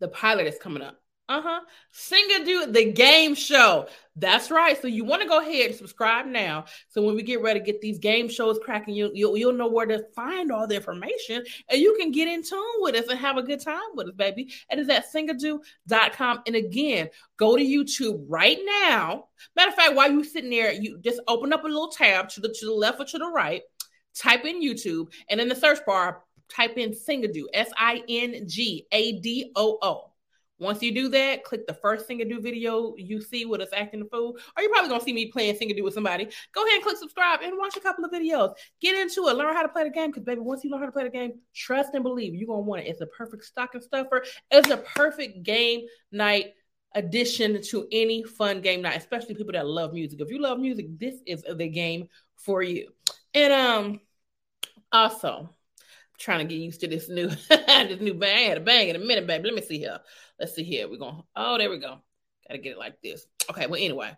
The 0.00 0.08
pilot 0.08 0.46
is 0.46 0.58
coming 0.58 0.82
up. 0.82 1.00
Uh-huh. 1.28 1.60
Singer 1.92 2.38
Singadoo, 2.38 2.72
the 2.72 2.90
game 2.92 3.34
show. 3.34 3.86
That's 4.16 4.50
right. 4.50 4.80
So 4.80 4.88
you 4.88 5.04
want 5.04 5.20
to 5.20 5.28
go 5.28 5.40
ahead 5.40 5.66
and 5.66 5.74
subscribe 5.74 6.24
now. 6.24 6.64
So 6.88 7.02
when 7.02 7.14
we 7.14 7.22
get 7.22 7.42
ready 7.42 7.60
to 7.60 7.64
get 7.64 7.82
these 7.82 7.98
game 7.98 8.30
shows 8.30 8.58
cracking, 8.64 8.94
you, 8.94 9.10
you'll, 9.12 9.36
you'll 9.36 9.52
know 9.52 9.68
where 9.68 9.84
to 9.84 10.04
find 10.16 10.50
all 10.50 10.66
the 10.66 10.76
information 10.76 11.44
and 11.68 11.80
you 11.80 11.94
can 12.00 12.12
get 12.12 12.28
in 12.28 12.42
tune 12.42 12.62
with 12.78 12.94
us 12.94 13.08
and 13.08 13.18
have 13.18 13.36
a 13.36 13.42
good 13.42 13.60
time 13.60 13.78
with 13.94 14.08
us, 14.08 14.14
baby. 14.14 14.50
And 14.70 14.80
It 14.80 14.84
is 14.84 14.88
at 14.88 15.12
singadoo.com. 15.12 16.42
And 16.46 16.56
again, 16.56 17.10
go 17.36 17.58
to 17.58 17.62
YouTube 17.62 18.24
right 18.26 18.58
now. 18.82 19.26
Matter 19.54 19.68
of 19.68 19.74
fact, 19.74 19.94
while 19.94 20.10
you're 20.10 20.24
sitting 20.24 20.50
there, 20.50 20.72
you 20.72 20.98
just 20.98 21.20
open 21.28 21.52
up 21.52 21.64
a 21.64 21.68
little 21.68 21.88
tab 21.88 22.30
to 22.30 22.40
the 22.40 22.48
to 22.48 22.66
the 22.66 22.72
left 22.72 23.00
or 23.00 23.04
to 23.04 23.18
the 23.18 23.28
right, 23.28 23.60
type 24.14 24.46
in 24.46 24.62
YouTube, 24.62 25.12
and 25.28 25.42
in 25.42 25.48
the 25.48 25.54
search 25.54 25.84
bar, 25.86 26.22
type 26.48 26.78
in 26.78 26.92
Singadoo, 26.92 27.44
S-I-N-G-A-D-O-O. 27.52 28.08
Once 30.58 30.82
you 30.82 30.92
do 30.92 31.08
that, 31.08 31.44
click 31.44 31.66
the 31.66 31.74
first 31.74 32.08
Singadoo 32.08 32.42
video 32.42 32.94
you 32.96 33.20
see 33.20 33.44
with 33.44 33.60
us 33.60 33.68
acting 33.74 34.00
the 34.00 34.06
fool, 34.06 34.36
or 34.56 34.62
you're 34.62 34.70
probably 34.70 34.88
gonna 34.88 35.02
see 35.02 35.12
me 35.12 35.30
playing 35.30 35.54
Singadoo 35.54 35.84
with 35.84 35.94
somebody. 35.94 36.28
Go 36.52 36.64
ahead 36.64 36.74
and 36.74 36.82
click 36.82 36.96
subscribe 36.96 37.40
and 37.42 37.56
watch 37.56 37.76
a 37.76 37.80
couple 37.80 38.04
of 38.04 38.10
videos. 38.10 38.54
Get 38.80 38.98
into 38.98 39.28
it, 39.28 39.36
learn 39.36 39.54
how 39.54 39.62
to 39.62 39.68
play 39.68 39.84
the 39.84 39.90
game. 39.90 40.10
Because 40.10 40.24
baby, 40.24 40.40
once 40.40 40.64
you 40.64 40.70
learn 40.70 40.80
how 40.80 40.86
to 40.86 40.92
play 40.92 41.04
the 41.04 41.10
game, 41.10 41.34
trust 41.54 41.94
and 41.94 42.02
believe 42.02 42.34
you're 42.34 42.48
gonna 42.48 42.60
want 42.60 42.82
it. 42.82 42.88
It's 42.88 43.00
a 43.00 43.06
perfect 43.06 43.44
stocking 43.44 43.80
stuffer. 43.80 44.24
It's 44.50 44.70
a 44.70 44.78
perfect 44.78 45.42
game 45.42 45.86
night 46.12 46.54
addition 46.94 47.62
to 47.62 47.86
any 47.92 48.24
fun 48.24 48.60
game 48.60 48.82
night, 48.82 48.96
especially 48.96 49.34
people 49.34 49.52
that 49.52 49.66
love 49.66 49.92
music. 49.92 50.20
If 50.20 50.30
you 50.30 50.40
love 50.40 50.58
music, 50.58 50.98
this 50.98 51.16
is 51.26 51.42
the 51.42 51.68
game 51.68 52.08
for 52.36 52.62
you. 52.62 52.88
And 53.34 53.52
um, 53.52 54.00
also 54.90 55.54
trying 56.18 56.46
to 56.46 56.52
get 56.52 56.60
used 56.60 56.80
to 56.80 56.88
this 56.88 57.08
new 57.08 57.28
this 57.48 58.00
new 58.00 58.14
bang. 58.14 58.46
I 58.46 58.48
had 58.48 58.58
a 58.58 58.62
bang 58.62 58.88
in 58.88 58.96
a 58.96 59.00
minute, 59.00 59.26
baby. 59.26 59.44
Let 59.44 59.54
me 59.54 59.62
see 59.62 59.78
here. 59.78 59.98
Let's 60.38 60.54
see 60.54 60.64
here. 60.64 60.88
We're 60.88 60.98
going, 60.98 61.22
oh, 61.36 61.58
there 61.58 61.70
we 61.70 61.78
go. 61.78 61.98
Gotta 62.46 62.58
get 62.58 62.72
it 62.72 62.78
like 62.78 63.00
this. 63.02 63.26
Okay, 63.50 63.66
well, 63.66 63.80
anyway, 63.80 64.16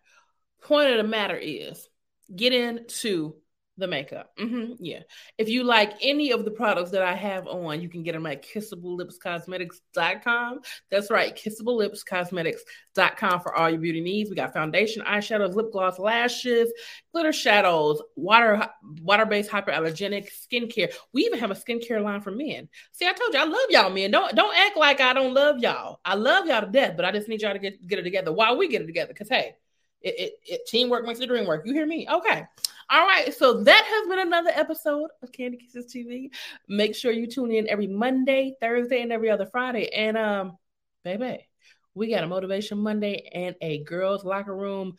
point 0.62 0.90
of 0.90 0.96
the 0.98 1.04
matter 1.04 1.36
is 1.36 1.88
get 2.34 2.52
into 2.52 3.34
the 3.80 3.88
makeup. 3.88 4.30
Mm-hmm, 4.38 4.74
yeah. 4.78 5.00
If 5.38 5.48
you 5.48 5.64
like 5.64 5.94
any 6.00 6.30
of 6.30 6.44
the 6.44 6.50
products 6.50 6.90
that 6.92 7.02
I 7.02 7.14
have 7.14 7.48
on, 7.48 7.80
you 7.80 7.88
can 7.88 8.02
get 8.02 8.12
them 8.12 8.26
at 8.26 8.44
kissablelipscosmetics.com. 8.44 10.60
That's 10.90 11.10
right, 11.10 11.34
kissablelipscosmetics.com 11.36 13.40
for 13.40 13.56
all 13.56 13.70
your 13.70 13.80
beauty 13.80 14.00
needs. 14.00 14.30
We 14.30 14.36
got 14.36 14.52
foundation, 14.52 15.02
eyeshadows, 15.02 15.54
lip 15.54 15.72
gloss, 15.72 15.98
lashes, 15.98 16.72
glitter 17.12 17.32
shadows, 17.32 18.00
water 18.14 18.68
water-based 19.02 19.50
hyperallergenic 19.50 20.28
skincare. 20.30 20.92
We 21.12 21.22
even 21.22 21.40
have 21.40 21.50
a 21.50 21.54
skincare 21.54 22.02
line 22.02 22.20
for 22.20 22.30
men. 22.30 22.68
See, 22.92 23.06
I 23.06 23.12
told 23.12 23.34
you 23.34 23.40
I 23.40 23.44
love 23.44 23.66
y'all, 23.70 23.90
men. 23.90 24.10
Don't 24.10 24.34
don't 24.34 24.56
act 24.56 24.76
like 24.76 25.00
I 25.00 25.12
don't 25.12 25.34
love 25.34 25.58
y'all. 25.58 26.00
I 26.04 26.14
love 26.14 26.46
y'all 26.46 26.60
to 26.60 26.66
death, 26.66 26.96
but 26.96 27.04
I 27.04 27.12
just 27.12 27.28
need 27.28 27.42
y'all 27.42 27.54
to 27.54 27.58
get, 27.58 27.86
get 27.86 27.98
it 27.98 28.02
together 28.02 28.32
while 28.32 28.56
we 28.56 28.68
get 28.68 28.82
it 28.82 28.86
together. 28.86 29.12
Because 29.12 29.28
hey, 29.28 29.56
it, 30.02 30.18
it, 30.18 30.32
it, 30.46 30.66
teamwork 30.66 31.04
makes 31.04 31.18
the 31.18 31.26
dream 31.26 31.46
work. 31.46 31.66
You 31.66 31.74
hear 31.74 31.86
me? 31.86 32.06
Okay. 32.10 32.44
All 32.88 33.06
right. 33.06 33.32
So 33.34 33.62
that 33.62 33.84
has 33.84 34.08
been 34.08 34.26
another 34.26 34.50
episode 34.54 35.10
of 35.22 35.32
Candy 35.32 35.58
Kisses 35.58 35.92
TV. 35.92 36.30
Make 36.68 36.94
sure 36.94 37.12
you 37.12 37.26
tune 37.26 37.52
in 37.52 37.68
every 37.68 37.86
Monday, 37.86 38.56
Thursday, 38.60 39.02
and 39.02 39.12
every 39.12 39.30
other 39.30 39.46
Friday. 39.46 39.92
And 39.94 40.16
um, 40.16 40.58
baby, 41.04 41.46
we 41.94 42.08
got 42.08 42.24
a 42.24 42.26
motivation 42.26 42.78
Monday 42.78 43.28
and 43.32 43.54
a 43.60 43.82
girls 43.84 44.24
locker 44.24 44.54
room 44.54 44.96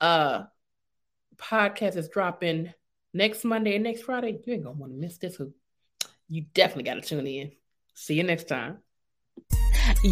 uh 0.00 0.44
podcast 1.36 1.96
is 1.96 2.08
dropping 2.08 2.72
next 3.12 3.44
Monday 3.44 3.74
and 3.74 3.84
next 3.84 4.02
Friday. 4.02 4.38
You 4.44 4.54
ain't 4.54 4.64
gonna 4.64 4.76
want 4.76 4.92
to 4.92 4.98
miss 4.98 5.18
this. 5.18 5.40
You 6.28 6.44
definitely 6.54 6.84
got 6.84 6.94
to 6.94 7.00
tune 7.00 7.26
in. 7.26 7.52
See 7.94 8.14
you 8.14 8.22
next 8.22 8.48
time. 8.48 8.78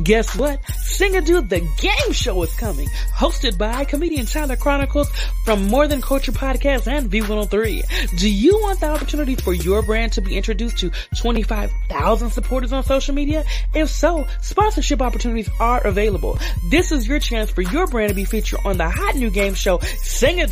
Guess 0.01 0.37
what? 0.37 0.65
Sing 0.71 1.17
a 1.17 1.21
the 1.21 1.61
Game 1.79 2.13
Show 2.13 2.43
is 2.43 2.55
coming, 2.55 2.89
hosted 3.15 3.59
by 3.59 3.85
comedian 3.85 4.25
Tyler 4.25 4.57
Chronicles 4.57 5.11
from 5.45 5.67
More 5.69 5.87
Than 5.87 6.01
Culture 6.01 6.33
Podcast 6.33 6.87
and 6.87 7.11
V103. 7.11 8.19
Do 8.19 8.31
you 8.31 8.59
want 8.61 8.81
the 8.81 8.87
opportunity 8.87 9.37
for 9.37 9.53
your 9.53 9.83
brand 9.83 10.13
to 10.13 10.23
be 10.23 10.37
introduced 10.37 10.79
to 10.79 10.91
25,000 11.19 12.31
supporters 12.31 12.73
on 12.73 12.83
social 12.85 13.15
media? 13.15 13.45
If 13.75 13.91
so, 13.91 14.27
sponsorship 14.41 15.03
opportunities 15.03 15.51
are 15.61 15.87
available. 15.87 16.39
This 16.71 16.91
is 16.91 17.07
your 17.07 17.19
chance 17.19 17.51
for 17.51 17.61
your 17.61 17.87
brand 17.87 18.09
to 18.09 18.15
be 18.15 18.25
featured 18.25 18.61
on 18.65 18.79
the 18.79 18.89
hot 18.89 19.17
new 19.17 19.31
game 19.31 19.55
show 19.55 19.79
Sing 20.01 20.41
a 20.41 20.49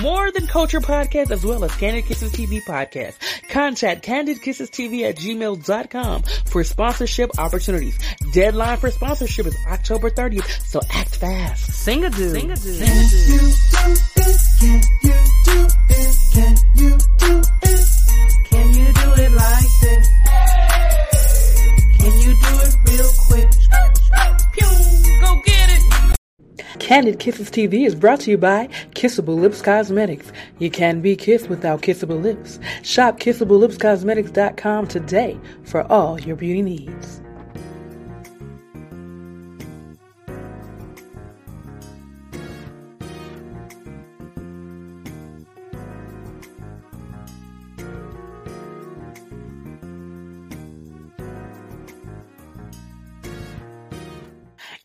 More 0.00 0.32
Than 0.32 0.48
Culture 0.48 0.80
Podcast, 0.80 1.30
as 1.30 1.44
well 1.44 1.64
as 1.64 1.74
Candid 1.76 2.06
Kisses 2.06 2.32
TV 2.32 2.60
Podcast. 2.62 3.14
Contact 3.50 4.04
candidkissestv 4.04 5.02
at 5.08 5.16
gmail.com 5.16 6.22
for 6.46 6.64
sponsorship 6.64 7.38
opportunities. 7.38 7.96
Deadline 8.32 8.63
for 8.76 8.90
sponsorship 8.90 9.46
is 9.46 9.56
October 9.68 10.08
30th, 10.10 10.48
so 10.66 10.80
act 10.90 11.16
fast. 11.16 11.70
Sing 11.72 12.04
a 12.04 12.10
do. 12.10 12.30
Sing 12.30 12.50
a 12.50 12.56
do. 12.56 12.60
Sing 12.60 12.88
a 12.88 13.08
do. 13.10 13.44
You 14.64 15.14
do 15.44 15.68
this. 15.88 16.30
Can 16.32 16.56
you 16.74 16.96
do 17.18 17.42
this? 17.62 18.10
Can 18.48 18.68
you 18.72 18.86
do 18.92 19.12
it 19.22 19.32
like 19.32 19.70
this? 19.82 20.08
Can 21.98 22.12
you 22.20 22.32
do 22.40 22.52
it 22.64 22.74
real 22.88 23.10
quick? 23.26 23.50
Pew, 24.52 25.20
go 25.20 25.30
get 25.44 25.68
it. 25.70 26.78
Candid 26.80 27.18
Kisses 27.18 27.50
TV 27.50 27.86
is 27.86 27.94
brought 27.94 28.20
to 28.20 28.30
you 28.30 28.38
by 28.38 28.68
Kissable 28.94 29.38
Lips 29.38 29.60
Cosmetics. 29.60 30.32
You 30.58 30.70
can 30.70 31.02
be 31.02 31.16
kissed 31.16 31.50
without 31.50 31.82
kissable 31.82 32.22
lips. 32.22 32.58
Shop 32.82 33.20
kissablelipscosmetics.com 33.20 34.86
today 34.86 35.38
for 35.64 35.82
all 35.92 36.18
your 36.20 36.36
beauty 36.36 36.62
needs. 36.62 37.20